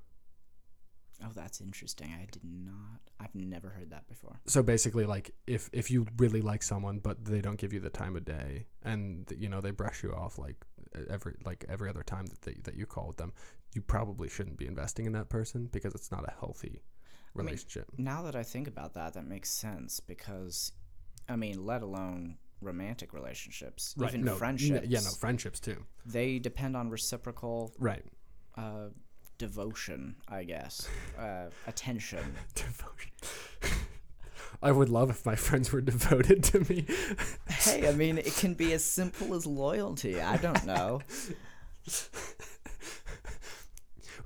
[1.24, 2.14] Oh, that's interesting.
[2.14, 3.00] I did not.
[3.20, 4.42] I've never heard that before.
[4.48, 7.90] So basically like if if you really like someone but they don't give you the
[7.90, 10.66] time of day and you know they brush you off like
[11.10, 13.34] every like every other time that they, that you call with them,
[13.76, 16.82] you probably shouldn't be investing in that person because it's not a healthy
[17.36, 17.88] I mean, relationship.
[17.98, 20.72] Now that I think about that, that makes sense because,
[21.28, 24.88] I mean, let alone romantic relationships, even no, friendships.
[24.88, 25.84] yeah, no, friendships too.
[26.06, 28.04] They depend on reciprocal Right.
[28.58, 28.88] uh,
[29.38, 30.88] devotion, I guess,
[31.20, 32.24] uh, attention.
[32.56, 33.12] Devotion.
[34.64, 36.86] I would love if my friends were devoted to me.
[37.50, 40.22] hey, I mean, it can be as simple as loyalty.
[40.22, 41.02] I don't know.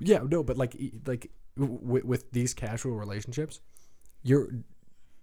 [0.00, 3.60] yeah, no, but like like w- with these casual relationships,
[4.22, 4.48] you're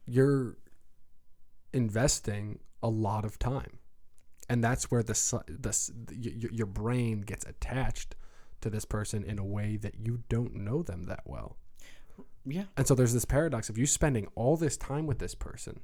[0.06, 0.58] you're
[1.74, 3.80] investing a lot of time,
[4.50, 5.14] and that's where the
[5.48, 8.16] the s- y- y- your brain gets attached
[8.62, 11.58] to this person in a way that you don't know them that well.
[12.46, 12.64] Yeah.
[12.78, 15.82] And so there's this paradox of you spending all this time with this person,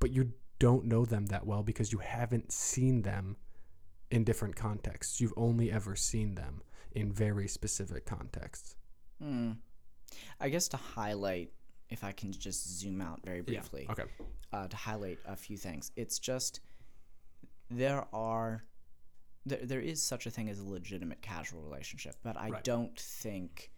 [0.00, 3.36] but you don't know them that well because you haven't seen them
[4.12, 5.20] in different contexts.
[5.20, 8.76] You've only ever seen them in very specific contexts.
[9.20, 9.52] Hmm.
[10.38, 11.52] I guess to highlight,
[11.88, 14.04] if I can just zoom out very briefly, Okay.
[14.52, 15.90] uh, to highlight a few things.
[15.96, 16.60] It's just
[17.70, 18.64] there are
[19.44, 22.62] there, there is such a thing as a legitimate casual relationship, but I Right.
[22.64, 23.70] don't think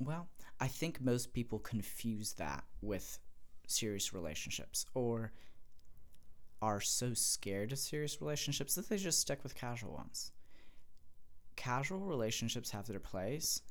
[0.00, 0.28] well,
[0.60, 3.18] I think most people confuse that with
[3.66, 5.32] serious relationships or
[6.60, 10.32] are so scared of serious relationships that they just stick with casual ones.
[11.56, 13.62] Casual relationships have their place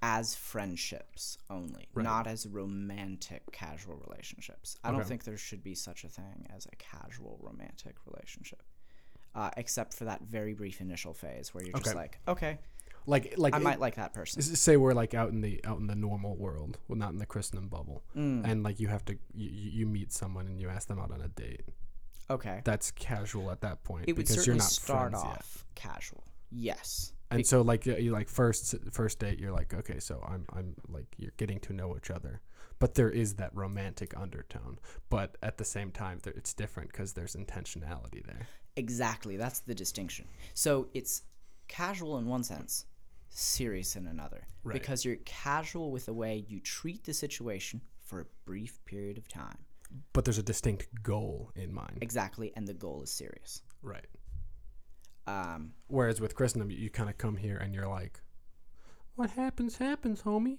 [0.00, 2.04] as friendships only, Right.
[2.04, 4.76] not as romantic casual relationships.
[4.84, 8.62] I don't think there should be such a thing as a casual romantic relationship.
[9.34, 11.96] Uh, except for that very brief initial phase where you're just Okay.
[11.96, 12.58] like, okay,
[13.06, 14.40] Like like I it- might like that person.
[14.42, 17.26] say we're like out in the out in the normal world, well not in the
[17.26, 20.88] Christendom bubble, Mm, and like you have to you you meet someone and you ask
[20.88, 21.62] them out on a date.
[22.30, 22.60] Okay.
[22.64, 25.44] That's casual at that point It would because you're not start friends yet.
[25.74, 26.24] casual.
[26.50, 27.12] Yes.
[27.30, 31.06] And so like you like first first date you're like okay so I'm I'm like
[31.18, 32.40] you're getting to know each other
[32.78, 34.78] but there is that romantic undertone
[35.10, 39.36] but at the same time it's different because there's intentionality there Exactly.
[39.36, 40.24] That's the distinction.
[40.54, 41.22] So it's
[41.66, 42.86] casual in one sense,
[43.28, 44.46] serious in another.
[44.62, 44.72] Right.
[44.72, 49.26] Because you're casual with the way you treat the situation for a brief period of
[49.26, 49.58] time.
[50.12, 52.52] But there's a distinct goal in mind Exactly.
[52.56, 53.62] And the goal is serious.
[53.82, 54.06] right
[55.26, 58.20] Um, whereas with Christendom you kind of come here and you're like
[59.14, 60.58] what happens happens homie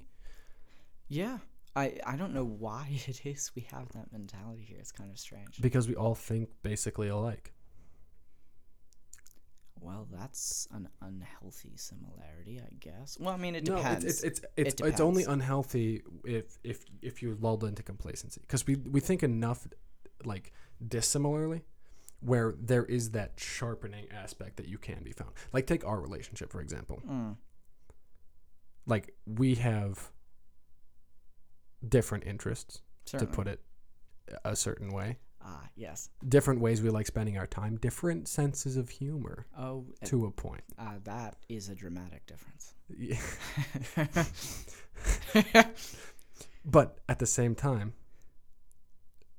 [1.08, 1.40] yeah.
[1.76, 4.78] I, I don't know why it is we have that mentality here.
[4.80, 5.60] It's kind of strange.
[5.62, 7.54] because we all think basically alike
[9.82, 13.18] Well, that's an unhealthy similarity, I guess.
[13.20, 14.06] Well, I mean, it no depends.
[14.06, 18.66] it's it's it's, it's, it's only unhealthy if if if you're lulled into complacency because
[18.68, 19.68] we we think enough
[20.26, 20.52] like
[20.86, 21.64] dissimilarly
[22.22, 26.52] where there is that sharpening aspect that you can be found like take our relationship
[26.52, 27.38] for example Mm,
[28.86, 30.12] like we have
[31.88, 33.32] different interests certainly.
[33.32, 33.62] to put it
[34.44, 36.10] a certain way Ah, yes.
[36.28, 40.32] different ways we like spending our time different senses of humor Oh, uh, to a
[40.32, 42.74] point uh, that is a dramatic difference.
[42.98, 43.20] Yeah.
[46.66, 47.94] but at the same time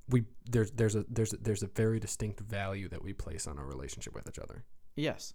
[0.09, 3.59] we there's there's a there's a, there's a very distinct value that we place on
[3.59, 4.65] our relationship with each other
[4.97, 5.35] yes,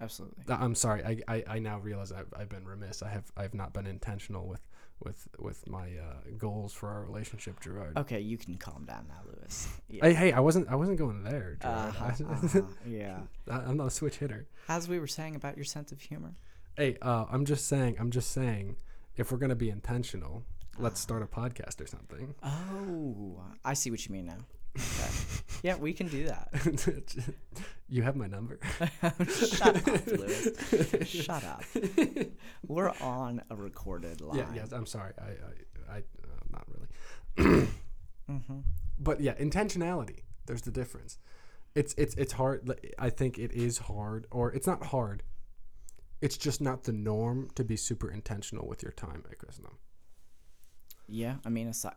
[0.00, 0.44] absolutely.
[0.48, 3.54] I- i'm sorry i i, I now realize I've, I've been remiss i have i've
[3.54, 4.66] not been intentional with
[5.02, 9.20] with with my uh, goals for our relationship gerard Okay, you can calm down now,
[9.26, 9.68] Lewis.
[9.88, 10.04] Yeah.
[10.06, 13.18] hey hey i wasn't i wasn't going there Uh-huh, gerard uh-huh, yeah.
[13.50, 16.34] I, i'm not a switch hitter As we were saying about your sense of humor.
[16.76, 18.76] hey uh i'm just saying i'm just saying
[19.16, 20.42] if we're gonna be intentional
[20.78, 22.34] let's start a podcast or something.
[22.42, 24.38] Oh, I see what you mean now.
[24.76, 25.10] Okay.
[25.62, 26.48] yeah, we can do that.
[27.88, 28.58] you have my number.
[29.28, 31.08] Shut up, Lewis.
[31.08, 31.62] Shut up.
[32.66, 34.38] We're on a recorded line.
[34.38, 34.72] Yeah, yes.
[34.72, 35.12] I'm sorry.
[35.18, 36.02] I, I, I uh,
[36.50, 37.66] not really.
[38.30, 38.60] Mm-hmm.
[38.98, 40.20] But yeah, intentionality.
[40.46, 41.18] There's the difference.
[41.74, 42.70] It's it's it's hard.
[42.98, 45.22] I think it is hard, or it's not hard.
[46.20, 49.76] It's just not the norm to be super intentional with your time at Christendom.
[51.06, 51.96] Yeah, I mean, aside,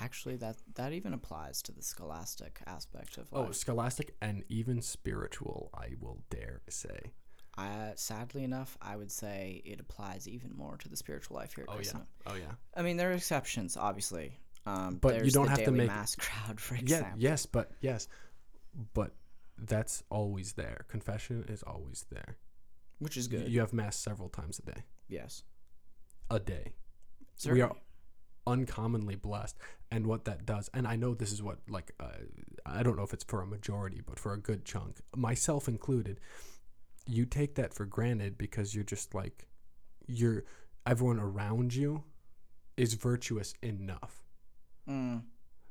[0.00, 3.46] actually, that that even applies to the scholastic aspect of life.
[3.48, 7.12] Oh, scholastic and even spiritual, I will dare say.
[7.56, 11.64] I, sadly enough, I would say it applies even more to the spiritual life here
[11.68, 12.00] at Oh yeah.
[12.26, 12.52] Oh yeah.
[12.76, 14.40] I mean, there are exceptions, obviously.
[14.66, 17.12] Um, But you don't have to make- mass crowd, for example.
[17.18, 17.30] Yeah.
[17.30, 18.08] Yes, but yes,
[18.94, 19.14] but
[19.56, 20.84] that's always there.
[20.88, 22.38] Confession is always there.
[22.98, 23.48] which is good.
[23.48, 24.82] You have mass several times a day.
[25.08, 25.44] yes,
[26.30, 26.72] A day.
[27.36, 27.58] Certainly.
[27.58, 27.76] We are
[28.46, 29.56] uncommonly blessed,
[29.90, 32.08] and what that does, and I know this is what like uh,
[32.66, 36.20] I don't know if it's for a majority, but for a good chunk, myself included,
[37.06, 39.46] you take that for granted because you're just like
[40.06, 40.44] you're
[40.86, 42.04] everyone around you
[42.76, 44.22] is virtuous enough.
[44.88, 45.22] Mm,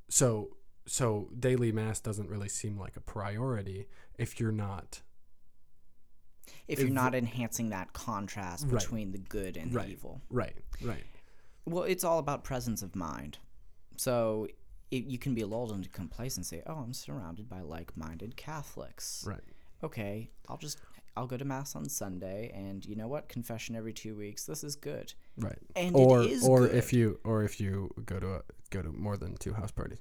[0.09, 5.01] so so daily mass doesn't really seem like a priority if you're not
[6.67, 8.79] if you're not enhancing that contrast Right.
[8.81, 9.85] between the good and Right.
[9.87, 10.21] the evil.
[10.29, 11.05] right right
[11.65, 13.37] Well, it's all about presence of mind.
[13.97, 14.47] So
[14.91, 16.61] it, you can be lulled into complacency.
[16.67, 19.23] Oh, I'm surrounded by like-minded Catholics.
[19.27, 19.39] right
[19.83, 20.79] Okay, I'll just
[21.15, 23.27] I'll go to mass on Sunday, and you know what?
[23.29, 24.45] Confession every two weeks.
[24.45, 25.13] This is good.
[25.37, 26.75] right And or it is or good.
[26.75, 29.99] if you or if you go to a, go to more than two house parties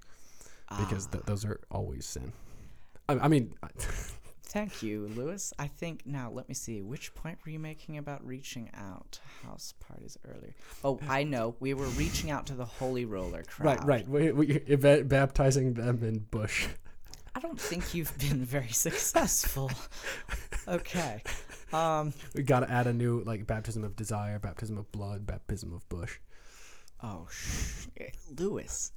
[0.79, 1.12] because Ah.
[1.12, 2.33] th- those are always sin
[3.09, 3.55] I, I mean
[4.53, 5.53] Thank you, Lewis.
[5.59, 6.83] I think now let me see.
[6.83, 10.55] Which point were you making about reaching out to house parties earlier?
[10.85, 11.57] Oh, I know.
[11.59, 13.87] We were reaching out to the Holy Roller crowd.
[13.87, 16.67] right right we, we, ba- baptizing them in bush
[17.35, 19.71] I don't think you've been very successful.
[20.69, 21.23] Okay.
[21.73, 22.12] Um.
[22.35, 25.88] we got to add a new like baptism of desire baptism of blood baptism of
[25.88, 26.19] bush
[27.05, 27.87] Oh, sh-
[28.38, 28.93] Lewis.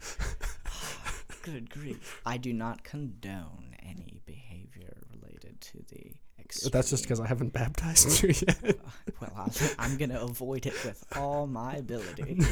[1.42, 2.22] Good grief.
[2.26, 4.45] I do not condone any behavior
[5.62, 6.12] to the.
[6.40, 6.72] Extreme.
[6.74, 8.62] that's just because i haven't baptized you yet
[9.20, 12.36] Well, I'm, I'm gonna avoid it with all my ability.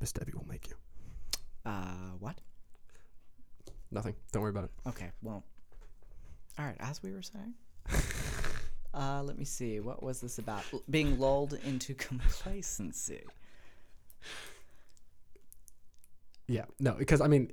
[0.00, 0.74] miss debbie will make you
[1.66, 2.40] Uh, what?
[3.90, 5.42] nothing don't worry about it Okay, well.
[6.58, 7.54] Alright, as we were saying.
[8.94, 9.80] Uh, let me see.
[9.80, 10.62] What was this about?
[10.70, 13.22] L- being lulled into complacency.
[16.46, 17.50] Yeah, no, because I mean,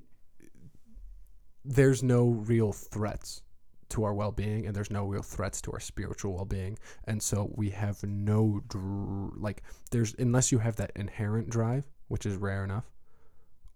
[1.66, 3.42] there's no real threats
[3.90, 7.72] to our well-being, and there's no real threats to our spiritual well-being, and so we
[7.72, 12.92] have no dr- like there's unless you have that inherent drive, which is rare enough,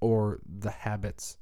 [0.02, 1.38] or the habits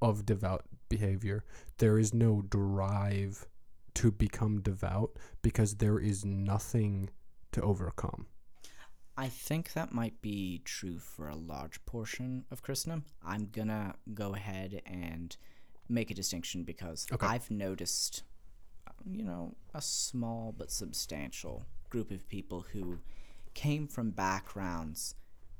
[0.00, 1.44] of devout behavior,
[1.78, 3.46] there is no drive
[3.94, 7.10] to become devout because there is nothing
[7.52, 8.26] to overcome.
[9.16, 13.04] I think that might be true for a large portion of Christendom.
[13.24, 15.36] I'm gonna go ahead and
[15.88, 17.26] make a distinction because Okay.
[17.26, 18.22] I've noticed,
[18.86, 23.00] um, you know, a small but substantial group of people who
[23.54, 25.14] came from backgrounds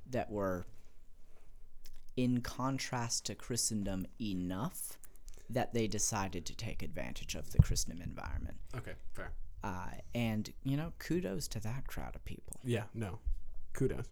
[0.09, 0.65] that were
[2.17, 4.99] in contrast to Christendom enough
[5.51, 8.59] that they decided to take advantage of the Christendom environment.
[8.75, 9.33] Okay, fair.
[9.63, 12.59] Uh, and, you know, kudos to that crowd of people.
[12.65, 13.19] Yeah, no.
[13.73, 14.07] Kudos.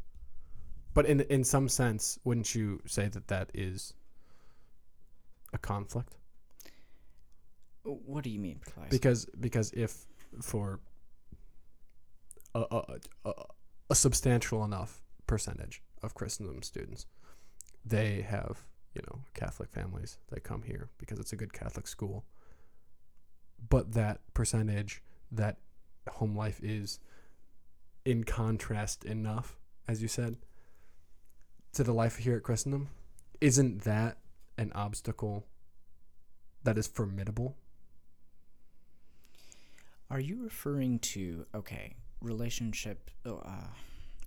[0.95, 3.95] But in in some sense, wouldn't you say that that is
[5.53, 6.17] a conflict?
[7.83, 8.89] What do you mean, precisely?
[8.91, 10.07] Because because if
[10.43, 10.81] for
[12.55, 12.85] a, a,
[13.25, 13.33] a,
[13.91, 17.07] a substantial enough percentage of Christendom students,
[17.85, 22.25] they have you know Catholic families that come here because it's a good Catholic school.
[23.69, 25.59] But that percentage, that
[26.09, 26.99] home life is
[28.05, 30.37] in contrast enough, as you said,
[31.73, 32.89] to the life here at Christendom,
[33.41, 34.19] isn't that
[34.59, 35.47] an obstacle
[36.65, 37.57] that is formidable?
[40.11, 43.69] Are you referring to okay relationship uh,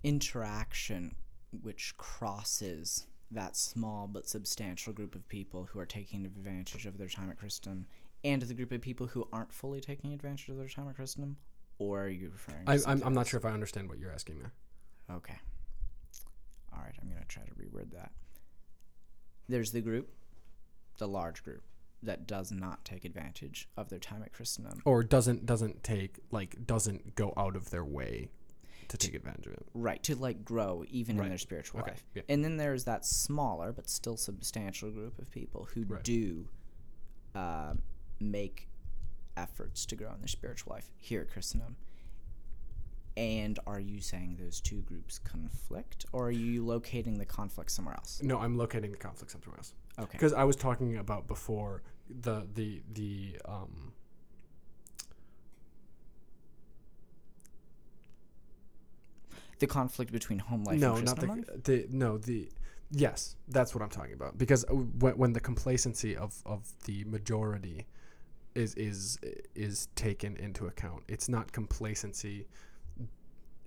[0.02, 1.14] interaction
[1.62, 7.08] which crosses that small but substantial group of people who are taking advantage of their
[7.08, 7.86] time at Christendom
[8.24, 11.36] and the group of people who aren't fully taking advantage of their time at Christendom?
[11.78, 12.64] Or are you referring?
[12.66, 14.52] To I, I'm, I'm not sure if I understand what you're asking there.
[15.10, 15.38] Okay.
[16.72, 18.12] All right, I'm going to try to reword that.
[19.48, 20.08] There's the group,
[20.98, 21.62] the large group,
[22.02, 24.82] that does not take advantage of their time at Christendom.
[24.84, 28.28] Or doesn't doesn't take like doesn't go out of their way
[28.88, 29.66] to take advantage of it.
[29.72, 32.20] right to like grow even in their spiritual Okay, life yeah.
[32.28, 36.02] and then there's that smaller but still substantial group of people who Right.
[36.02, 36.46] do
[37.34, 37.72] uh,
[38.20, 38.68] make
[39.36, 41.76] efforts to grow in their spiritual life here at christendom
[43.16, 47.94] and are you saying those two groups conflict or are you locating the conflict somewhere
[47.94, 49.72] else No, I'm locating the conflict somewhere else.
[50.00, 53.92] okay Because I was talking about before the the the um
[59.58, 61.44] the conflict between home life no and not the life?
[61.64, 62.48] the no the
[62.90, 67.04] yes that's what I'm talking about because uh, when, when the complacency of of the
[67.04, 67.86] majority
[68.54, 69.18] is is
[69.54, 72.46] is taken into account it's not complacency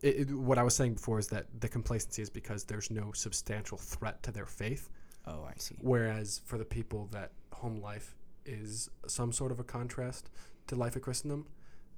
[0.01, 3.11] it, it- what I was saying before is that the complacency is because there's no
[3.13, 4.89] substantial threat to their faith
[5.25, 8.15] oh i see Whereas for the people that home life
[8.45, 10.29] is some sort of a contrast
[10.67, 11.47] to life at Christendom,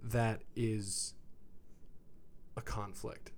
[0.03, 1.13] that is
[2.57, 3.31] a conflict.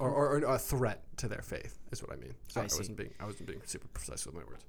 [0.00, 2.34] Or, or, or a threat to their faith is what I mean.
[2.48, 2.78] Sorry, I, see.
[2.78, 4.64] wasn't being I wasn't being super precise with my words.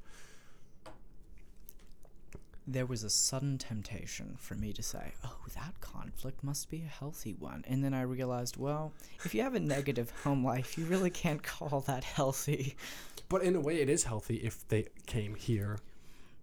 [2.68, 6.88] There was a sudden temptation for me to say, oh, that conflict must be a
[6.88, 7.64] healthy one.
[7.68, 8.94] And then I realized, well,
[9.26, 12.76] if you have a negative home life, you really can't call that healthy.
[13.30, 15.80] But in a way, it is healthy if they came here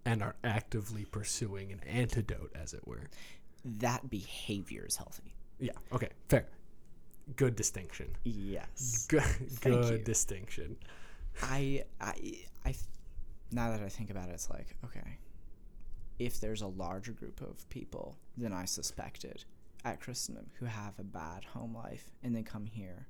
[0.05, 3.03] and are actively pursuing an antidote, as it were.
[3.63, 5.35] That behavior is healthy.
[5.59, 5.73] Yeah.
[5.93, 6.09] Okay.
[6.29, 6.45] Fair.
[7.35, 8.07] Good distinction.
[8.23, 9.05] Yes.
[9.07, 9.21] Good.
[9.21, 10.03] Thank good you.
[10.03, 10.77] distinction.
[11.43, 12.13] I, I,
[12.65, 12.75] I,
[13.51, 15.17] now that I think about it, it's like, okay,
[16.19, 19.45] if there's a larger group of people than I suspected
[19.85, 23.07] at Christendom who have a bad home life and then come here,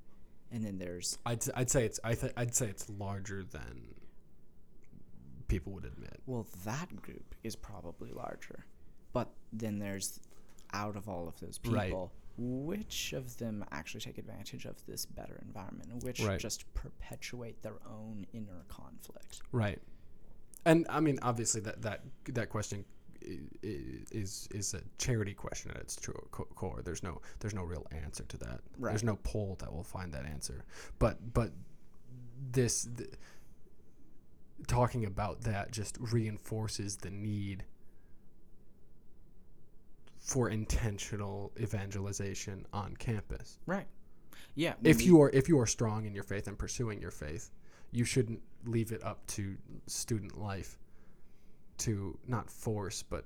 [0.52, 3.96] and then there's I'd, I'd say it's I th- I'd say it's larger than
[5.48, 6.22] people would admit.
[6.28, 8.66] Well, that group is probably larger.
[9.14, 10.20] But then there's
[10.74, 11.86] out of all of those Right.
[11.88, 16.40] people, which of them actually take advantage of this better environment and which Right.
[16.40, 19.42] just perpetuate their own inner conflict?
[19.52, 19.82] Right.
[20.66, 22.86] And I mean, obviously, that that that question
[23.22, 26.82] is is a charity question at its true core.
[26.84, 28.62] There's no there's no real answer to that.
[28.78, 28.92] Right.
[28.92, 30.66] There's no poll that will find that answer.
[31.00, 31.52] But but
[32.52, 33.10] this th-
[34.68, 37.66] talking about that just reinforces the need
[40.18, 43.58] for intentional evangelization on campus.
[43.66, 43.88] Right.
[44.56, 44.74] Yeah.
[44.84, 47.52] if you are if you are strong in your faith and pursuing your faith,
[47.92, 49.58] you shouldn't leave it up to
[49.88, 50.78] student life
[51.80, 53.26] to not force, but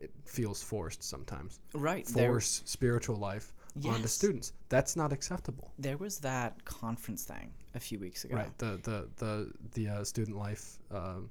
[0.00, 1.58] it feels forced sometimes.
[1.74, 4.12] right there, Force spiritual life onto Yes.
[4.12, 4.52] students.
[4.68, 5.72] That's not acceptable.
[5.78, 8.36] there was that conference thing a few weeks ago.
[8.36, 8.58] Right.
[8.58, 11.30] The the the the uh, student life um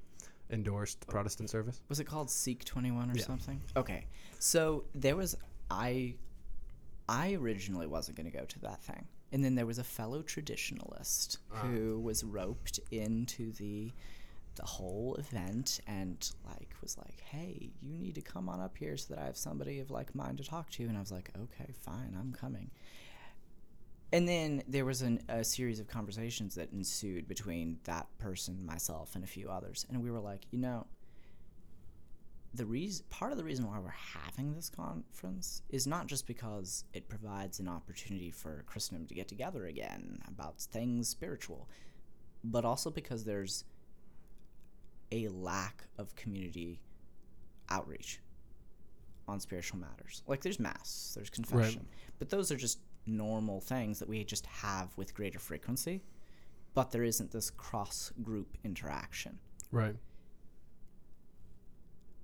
[0.52, 1.82] endorsed Protestant service.
[1.90, 3.24] Was it called Seek 21 or Yeah.
[3.24, 3.62] something?
[3.76, 4.06] Okay.
[4.40, 5.36] So there was
[5.72, 6.16] I
[7.10, 9.08] I originally wasn't going to go to that thing.
[9.32, 13.92] And then there was a fellow traditionalist who was roped into the
[14.56, 18.98] the whole event and like was like, "Hey, you need to come on up here
[18.98, 21.32] so that I have somebody of like mind to talk to." And I was like,
[21.38, 22.72] "Okay, fine, I'm coming."
[24.12, 29.16] And then there was an, a series of conversations that ensued between that person, myself,
[29.16, 30.86] and a few others, and we were like, you know,
[32.56, 36.86] the reason part of the reason why we're having this conference is not just because
[36.94, 41.68] it provides an opportunity for Christendom to get together again about things spiritual,
[42.44, 43.66] but also because there's
[45.16, 46.82] a lack of community
[47.70, 48.20] outreach
[49.28, 50.22] on spiritual matters.
[50.28, 51.88] Like there's mass, there's confession,
[52.20, 56.04] but those are just normal things that we just have with greater frequency.
[56.74, 59.40] But there isn't this cross group interaction
[59.72, 59.96] Right.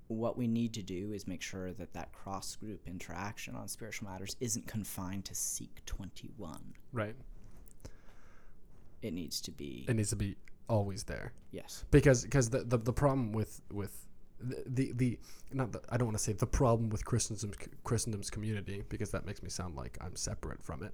[0.08, 4.10] what we need to do is make sure that that cross group interaction on spiritual
[4.10, 6.74] matters isn't confined to Seek 21.
[6.92, 7.14] Right.
[9.00, 10.36] It needs to be, It needs to be
[10.68, 11.32] always there.
[11.50, 11.84] yes.
[11.90, 14.06] because because the, the the problem with with
[14.40, 15.18] the the, the
[15.52, 19.26] not the, I don't want to say the problem with Christendom's Christendom's community because that
[19.26, 20.92] makes me sound like I'm separate from it.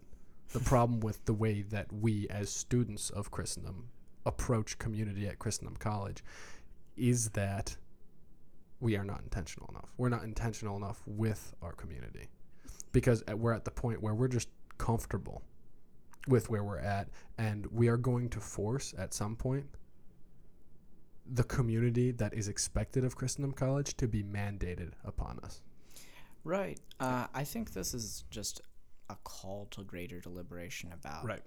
[0.52, 3.88] The problem with the way that we as students of Christendom
[4.26, 6.22] approach community at Christendom College
[6.96, 7.76] is that
[8.80, 9.92] we are not intentional enough.
[9.96, 12.28] We're not intentional enough with our community
[12.92, 15.42] because at- we're at the point where we're just comfortable
[16.28, 17.08] with where we're at
[17.38, 19.66] and we are going to force at some point
[21.30, 25.60] the community that is expected of Christendom College to be mandated upon us.
[26.44, 26.78] Right.
[27.00, 28.60] Uh, I think this is just
[29.10, 31.42] a call to greater deliberation about Right.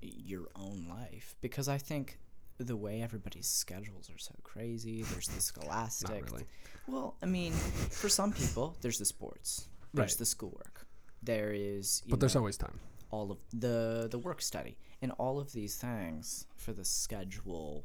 [0.00, 2.18] your own life because I think
[2.58, 6.26] the way everybody's schedules are so crazy, there's the scholastic.
[6.30, 6.44] Really.
[6.86, 10.18] Well, I mean, for some people, there's the sports, there's Right.
[10.18, 10.86] the schoolwork,
[11.22, 12.02] there is.
[12.04, 12.78] You But there's always time.
[13.14, 17.84] All of the the work study and all of these things for the schedule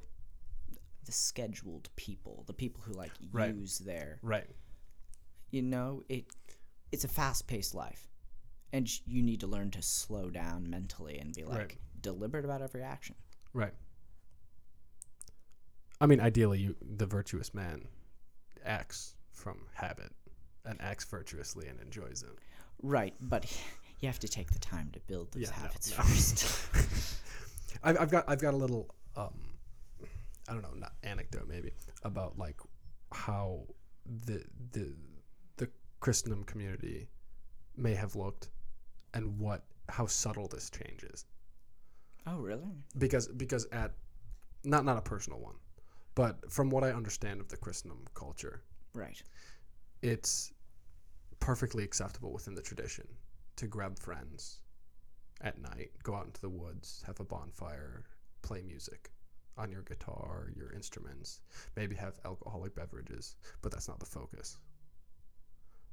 [1.06, 3.54] the scheduled people the people who like Right.
[3.54, 4.50] use their Right.
[5.52, 6.26] you know it
[6.92, 8.04] it's a fast-paced life
[8.74, 11.78] and you need to learn to slow down mentally and be like Right.
[12.02, 13.16] deliberate about every action
[13.54, 13.74] Right.
[16.02, 17.88] I mean, ideally, you the virtuous man
[18.64, 20.12] acts from habit
[20.66, 22.38] and acts virtuously and enjoys it.
[22.82, 23.46] right but
[24.00, 26.04] you have to take the time to build those Yeah, no, habits no.
[26.04, 27.20] first
[27.84, 29.34] I've, I've got I've got a little um,
[30.48, 31.72] I don't know, not anecdote maybe
[32.04, 32.58] about like
[33.12, 33.62] how
[34.26, 34.94] the the
[35.58, 35.70] the
[36.00, 37.08] Christendom community
[37.78, 38.50] may have looked
[39.14, 41.26] and what how subtle this change is.
[42.28, 42.64] oh really
[42.98, 43.92] because because at
[44.64, 45.56] not not a personal one,
[46.16, 48.62] but from what I understand of the Christendom culture,
[48.94, 49.22] right
[50.02, 50.52] it's
[51.40, 53.08] perfectly acceptable within the tradition
[53.60, 54.62] to grab friends
[55.42, 58.06] at night, go out into the woods, have a bonfire,
[58.42, 59.12] play music
[59.58, 61.42] on your guitar, your instruments,
[61.76, 64.58] maybe have alcoholic beverages, but that's not the focus.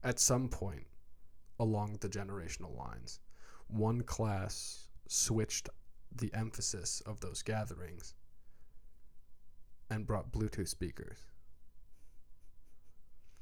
[0.04, 0.86] At some point
[1.58, 3.18] along the generational lines,
[3.66, 5.68] one class switched
[6.14, 8.14] the emphasis of those gatherings
[9.90, 11.18] and brought Bluetooth speakers.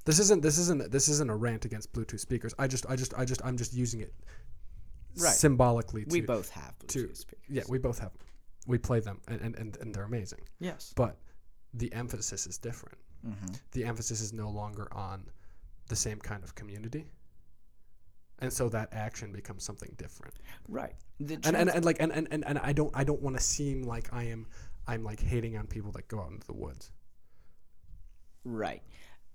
[0.04, 2.54] This isn't this isn't this isn't a rant against Bluetooth speakers.
[2.58, 4.12] I just I just I just I'm just using it
[5.16, 5.32] Right.
[5.32, 7.44] symbolically to we both have to- Bluetooth speakers.
[7.48, 8.26] yeah, we both have them.
[8.66, 10.40] We play them and, and, and, and they're amazing.
[10.58, 11.18] yes But
[11.72, 12.98] the emphasis is different.
[13.26, 13.52] mm-hmm.
[13.72, 15.24] The emphasis is no longer on
[15.88, 17.06] the same kind of community.
[18.40, 20.34] And so that action becomes something different.
[20.68, 23.42] right And and, and like and, and, and, and I don't I don't want to
[23.42, 24.46] seem like I am
[24.86, 26.90] I'm like hating on people that go out into the woods.
[28.44, 28.82] Right.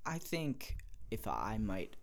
[0.09, 0.77] I think
[1.11, 1.95] if I might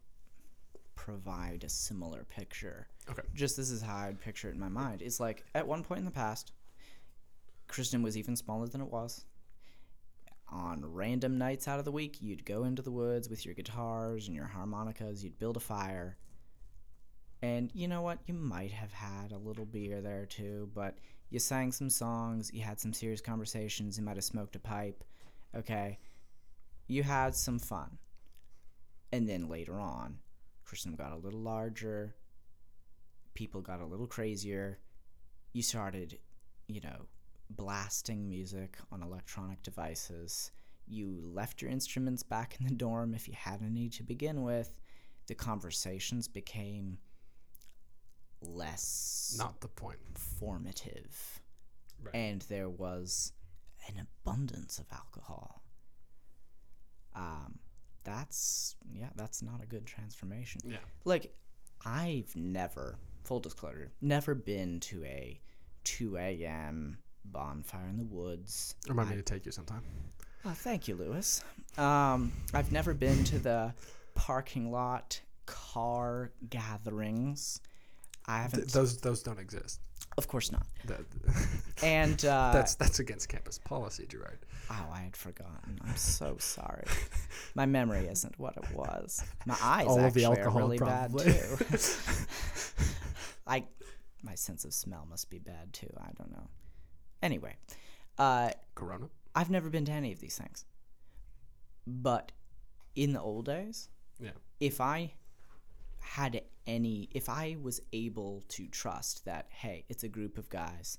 [0.94, 3.22] provide a similar picture, Okay.
[3.34, 5.02] just this is how I'd picture it in my mind.
[5.02, 6.52] It's like at one point in the past,
[7.66, 9.24] Christendom was even smaller than it was.
[10.48, 14.28] On random nights out of the week, you'd go into the woods with your guitars
[14.28, 16.16] and your harmonicas, you'd build a fire.
[17.42, 18.20] And you know what?
[18.26, 20.98] You might have had a little beer there too, but
[21.28, 25.02] you sang some songs, you had some serious conversations, you might have smoked a pipe.
[25.56, 25.98] Okay
[26.86, 27.98] you had some fun.
[29.12, 30.18] And then later on,
[30.64, 32.14] Christendom got a little larger,
[33.34, 34.78] people got a little crazier.
[35.52, 36.18] You started,
[36.66, 37.06] you know,
[37.50, 40.50] blasting music on electronic devices.
[40.88, 44.78] You left your instruments back in the dorm if you had any to begin with.
[45.26, 46.98] The conversations became
[48.40, 49.98] less Not the point.
[50.14, 51.40] formative.
[52.02, 52.14] Right.
[52.14, 53.32] And there was
[53.88, 55.62] an abundance of alcohol.
[57.16, 57.58] Um,
[58.04, 60.60] that's yeah, that's not a good transformation.
[60.64, 60.76] Yeah.
[61.04, 61.34] Like,
[61.84, 65.40] I've never, full disclosure, never been to a
[65.84, 66.98] 2 a.m.
[67.24, 68.74] bonfire in the woods.
[68.88, 69.82] Remind me to take you sometime.
[70.44, 71.42] Oh, thank you, Lewis.
[71.76, 73.74] Um, I've never been to the
[74.14, 77.60] parking lot car gatherings.
[78.26, 79.80] I haven't, Th- those those don't exist.
[80.18, 80.66] Of course not.
[80.86, 81.00] That,
[81.82, 84.38] And uh, that's that's against campus policy, Gerard.
[84.70, 85.78] Oh, I had forgotten.
[85.86, 86.84] I'm so sorry.
[87.54, 89.22] My memory isn't what it was.
[89.44, 91.24] My eyes All actually alcohol, are really probably.
[91.26, 91.76] bad too.
[93.46, 93.64] I,
[94.24, 95.90] my sense of smell must be bad too.
[96.00, 96.48] I don't know.
[97.22, 97.56] Anyway,
[98.18, 99.06] uh, Corona.
[99.34, 100.64] I've never been to any of these things.
[101.86, 102.32] But
[102.96, 103.88] in the old days,
[104.18, 104.30] Yeah.
[104.58, 105.12] if I
[106.00, 110.98] had any, if I was able to trust that, hey, it's a group of guys,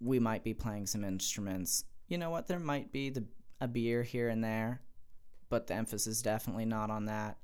[0.00, 1.84] we might be playing some instruments.
[2.08, 2.46] You know what?
[2.46, 3.24] There might be the
[3.60, 4.82] a beer here and there,
[5.48, 7.38] but the emphasis is definitely not on that.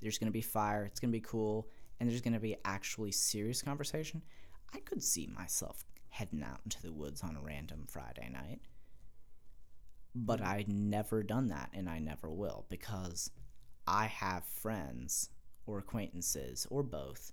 [0.00, 0.84] There's gonna be fire.
[0.84, 1.68] It's gonna be cool,
[1.98, 4.22] and there's gonna be actually serious conversation.
[4.72, 8.60] I could see myself heading out into the woods on a random Friday night.
[10.14, 13.30] But I'd never done that, and I never will because
[13.86, 15.28] I have friends
[15.70, 17.32] or acquaintances or both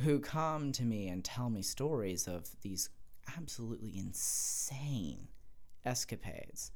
[0.00, 2.90] who come to me and tell me stories of these
[3.36, 5.28] absolutely insane
[5.84, 6.70] escapades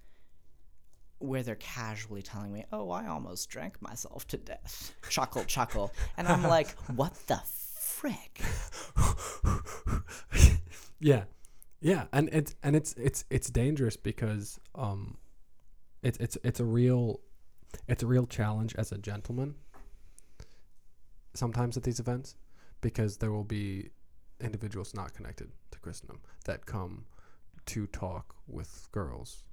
[1.18, 6.26] where they're casually telling me, "Oh, I almost drank myself to death." Chuckle, chuckle, and
[6.26, 8.40] I'm like, "What the frick?"
[11.00, 11.24] yeah,
[11.80, 15.16] yeah, and it's and it's it's it's dangerous because um,
[16.02, 17.20] it's it's it's a real,
[17.86, 19.54] it's a real challenge as a gentleman.
[21.34, 22.36] Sometimes at these events,
[22.80, 23.90] because there will be
[24.40, 27.06] individuals not connected to Christendom that come
[27.66, 29.44] to talk with girls.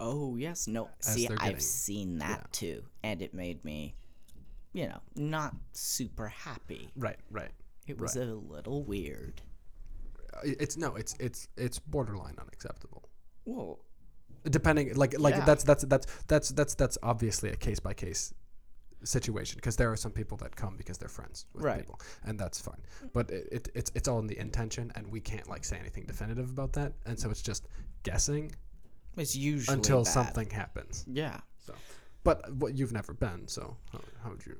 [0.00, 0.90] Oh yes, no.
[1.00, 2.46] See, I've getting- seen that yeah.
[2.52, 3.94] too, and it made me,
[4.72, 6.90] you know, not super happy.
[6.96, 7.50] Right, right.
[7.86, 9.40] It was a little weird.
[10.44, 13.08] It's no, it's it's it's borderline unacceptable.
[13.44, 13.80] Well,
[14.44, 15.44] Depending, like like Yeah.
[15.44, 18.32] that's that's that's that's that's that's obviously a case by case
[19.04, 21.78] situation because there are some people that come because they're friends with Right.
[21.78, 22.80] people and that's fine
[23.12, 26.04] but it, it it's it's all in the intention and we can't like say anything
[26.06, 27.68] definitive about that and so it's just
[28.02, 28.50] guessing
[29.16, 30.12] it's usually until bad.
[30.12, 31.38] something happens Yeah.
[31.64, 31.74] so
[32.24, 34.56] but what you've never been so how, how would you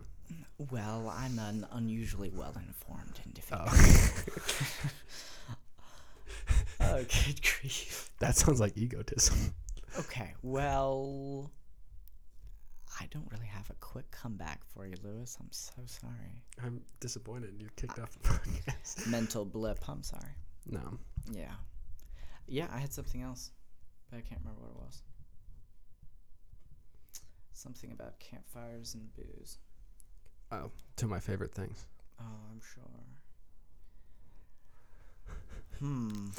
[0.70, 3.62] Well, I'm an unusually well informed individual.
[3.66, 4.12] oh
[6.80, 8.11] Oh, good grief.
[8.20, 9.53] that sounds like egotism
[9.99, 11.51] Okay, well,
[13.01, 15.36] I don't really have a quick comeback for you, Lewis.
[15.40, 16.42] I'm so sorry.
[16.64, 19.78] i'm disappointed you kicked off the podcast Mental blip.
[19.88, 20.34] I'm sorry.
[20.66, 20.99] no
[21.30, 21.53] Yeah.
[22.46, 23.53] Yeah, I had something else,
[24.11, 25.03] but I can't remember what it was.
[27.53, 29.59] Something about campfires and booze.
[30.53, 31.86] oh two of my favorite things
[32.20, 32.82] Oh, I'm sure.
[35.78, 36.30] Hmm.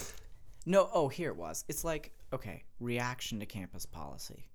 [0.66, 1.64] No, oh, here it was.
[1.70, 4.49] It's like, okay, reaction to campus policy.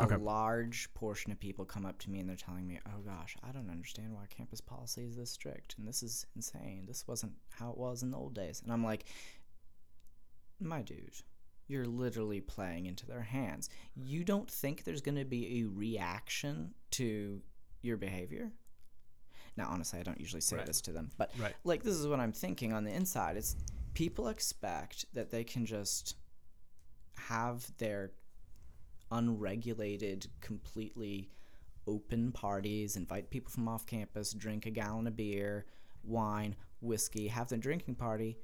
[0.00, 0.16] A Okay.
[0.16, 3.52] large portion of people come up to me and they're telling me, oh gosh, I
[3.52, 5.76] don't understand why campus policy is this strict.
[5.78, 6.86] And this is insane.
[6.86, 8.60] This wasn't how it was in the old days.
[8.62, 9.04] And I'm like,
[10.60, 11.14] my dude,
[11.68, 13.68] you're literally playing into their hands.
[13.94, 17.40] You don't think there's going to be a reaction to
[17.82, 18.50] your behavior?
[19.56, 20.66] Now, honestly, I don't usually say Right.
[20.66, 21.54] this to them, but Right.
[21.62, 23.36] like this is what I'm thinking on the inside.
[23.36, 23.54] It's
[23.94, 26.16] people expect that they can just
[27.16, 28.10] have their
[29.14, 31.30] unregulated, completely
[31.86, 35.66] open parties, invite people from off campus, drink a gallon of beer,
[36.02, 38.38] wine, whiskey, have the drinking party,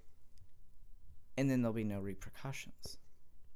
[1.36, 2.98] and then there'll be no repercussions.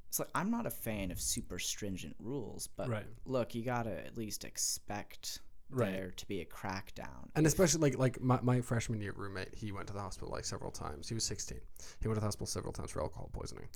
[0.09, 3.07] It's like I'm not a fan of super stringent rules, but Right.
[3.25, 5.41] look, you gotta at least expect
[5.71, 5.91] Right.
[5.91, 7.31] there to be a crackdown.
[7.35, 10.45] And especially like like my, my freshman year roommate, he went to the hospital like
[10.45, 11.09] several times.
[11.09, 11.59] He was 16.
[12.01, 13.69] He went to the hospital several times for alcohol poisoning.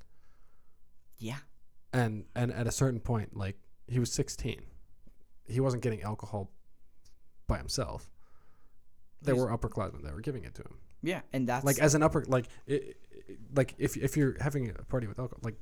[1.18, 1.38] Yeah.
[1.92, 4.60] And and at a certain point, like he was 16,
[5.46, 6.50] he wasn't getting alcohol
[7.46, 8.10] by himself.
[9.22, 10.78] There He's- were upperclassmen that were giving it to him.
[11.02, 14.70] Yeah, and that's Like as an upper like it, it- like if if you're having
[14.70, 15.56] a party with alcohol, like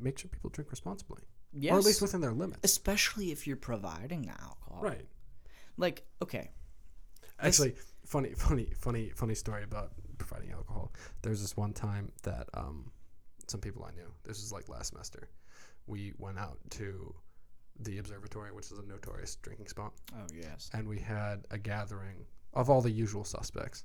[0.00, 2.60] make sure people drink responsibly, yes, or at least within their limits.
[2.64, 4.80] especially if you're providing the alcohol.
[4.82, 5.06] Right.
[5.76, 6.50] Like, okay,
[7.38, 7.74] Actually,
[8.06, 10.92] funny, funny, funny, funny story about providing alcohol.
[11.22, 12.92] There's this one time that um,
[13.52, 14.10] some people I knew.
[14.24, 15.28] This was like last semester.
[15.86, 17.14] We went out to
[17.80, 22.26] the observatory, which is a notorious drinking spot, oh yes, and we had a gathering
[22.54, 23.84] of all the usual suspects,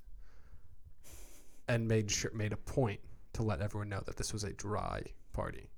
[1.67, 2.99] and made sure made a point
[3.33, 5.01] to let everyone know that this was a dry
[5.33, 5.69] party,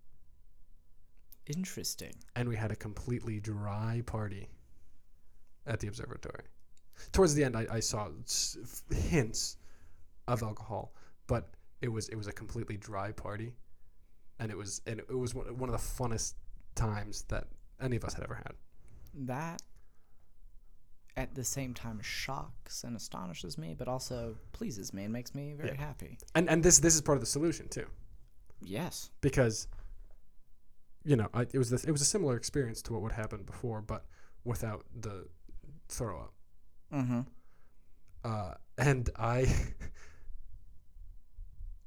[1.47, 2.13] interesting.
[2.35, 4.47] and we had a completely dry party
[5.67, 6.43] at the observatory.
[7.11, 8.09] Towards the end, I, I saw
[8.91, 9.57] hints
[10.27, 10.93] of alcohol,
[11.27, 13.53] but it was it was a completely dry party,
[14.39, 16.33] and it was and it was one of the funnest
[16.75, 17.47] times that
[17.81, 18.53] any of us had ever had.
[19.13, 19.61] That
[21.17, 25.53] at the same time shocks and astonishes me, but also pleases me and makes me
[25.53, 25.75] very Yeah.
[25.85, 26.17] happy.
[26.35, 27.87] And and this this is part of the solution too,
[28.61, 29.11] Yes.
[29.21, 29.67] because
[31.03, 33.43] you know I, it was this it was a similar experience to what would happen
[33.43, 34.05] before, but
[34.45, 35.27] without the
[35.89, 36.33] throw up.
[36.93, 37.21] Mm-hmm.
[38.23, 39.45] uh, and I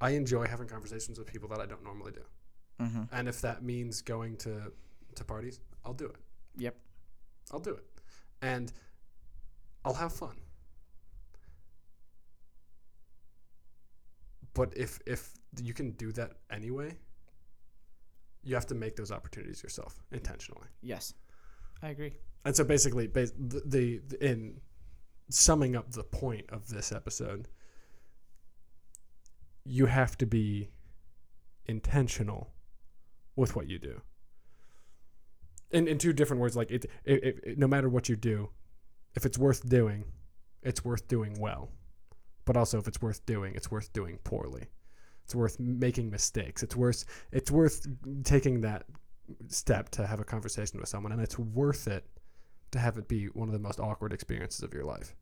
[0.00, 2.22] I enjoy having conversations with people that I don't normally do.
[2.83, 3.03] Mm-hmm.
[3.12, 4.72] And if that means going to
[5.14, 6.16] to parties, I'll do it.
[6.57, 6.76] Yep.
[7.53, 7.85] I'll do it.
[8.41, 8.72] And
[9.85, 10.37] I'll have fun.
[14.55, 15.30] But if if
[15.62, 16.97] you can do that anyway,
[18.43, 20.68] you have to make those opportunities yourself intentionally.
[20.83, 21.14] Yes.
[21.83, 22.14] I agree.
[22.45, 24.61] And so basically, bas- the, the, the in
[25.28, 27.49] summing up the point of this episode,
[29.64, 30.70] you have to be
[31.66, 32.53] intentional
[33.37, 34.01] with what you do.
[35.70, 38.51] In in two different words, like it, it, it, it- no matter what you do,
[39.14, 40.05] if it's worth doing,
[40.62, 41.70] it's worth doing well.
[42.45, 44.66] But also, if it's worth doing, it's worth doing poorly.
[45.24, 46.62] It's worth making mistakes.
[46.62, 47.87] It's worth it's worth
[48.24, 48.85] taking that
[49.49, 52.05] step to have a conversation with someone, and it's worth it
[52.72, 55.14] to have it be one of the most awkward experiences of your life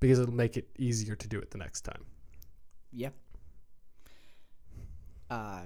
[0.00, 2.04] because it'll make it easier to do it the next time.
[2.92, 3.14] Yep.
[5.30, 5.62] Uh,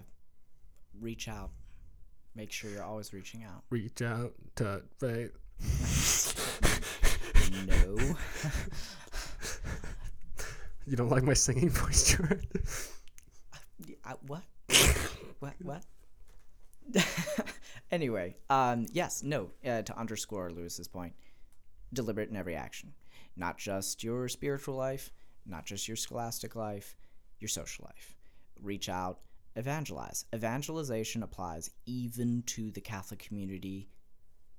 [1.00, 1.50] reach out.
[2.34, 3.64] Make sure you're always reaching out.
[3.70, 5.32] Reach out to faith.
[7.66, 7.96] No.
[10.88, 12.46] You don't like my singing voice, Jared?
[14.06, 14.42] Uh, what?
[15.38, 15.52] what?
[15.62, 15.84] What?
[17.90, 19.50] anyway, um, yes, no.
[19.62, 21.12] Uh, to underscore Lewis's point,
[21.92, 22.94] deliberate in every action,
[23.36, 25.12] not just your spiritual life,
[25.44, 26.96] not just your scholastic life,
[27.38, 28.16] your social life.
[28.58, 29.18] Reach out,
[29.58, 30.24] evangelize.
[30.34, 33.90] Evangelization applies even to the Catholic community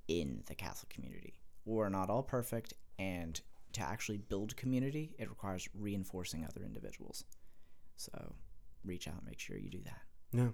[0.08, 1.40] in the Catholic community.
[1.66, 3.40] We're not all perfect, and
[3.74, 7.24] to actually build community, it requires reinforcing other individuals.
[7.96, 8.36] So
[8.84, 10.02] reach out, make sure you do that.
[10.34, 10.50] Yeah.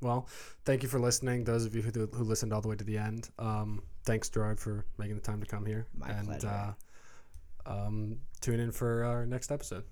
[0.00, 0.28] Well,
[0.64, 1.44] thank you for listening.
[1.44, 4.58] Those of you who, who listened all the way to the end, um, thanks Gerard
[4.58, 5.86] for making the time to come here.
[5.96, 6.48] My and, pleasure.
[6.48, 6.72] Uh,
[7.66, 9.84] um, tune in for our next episode.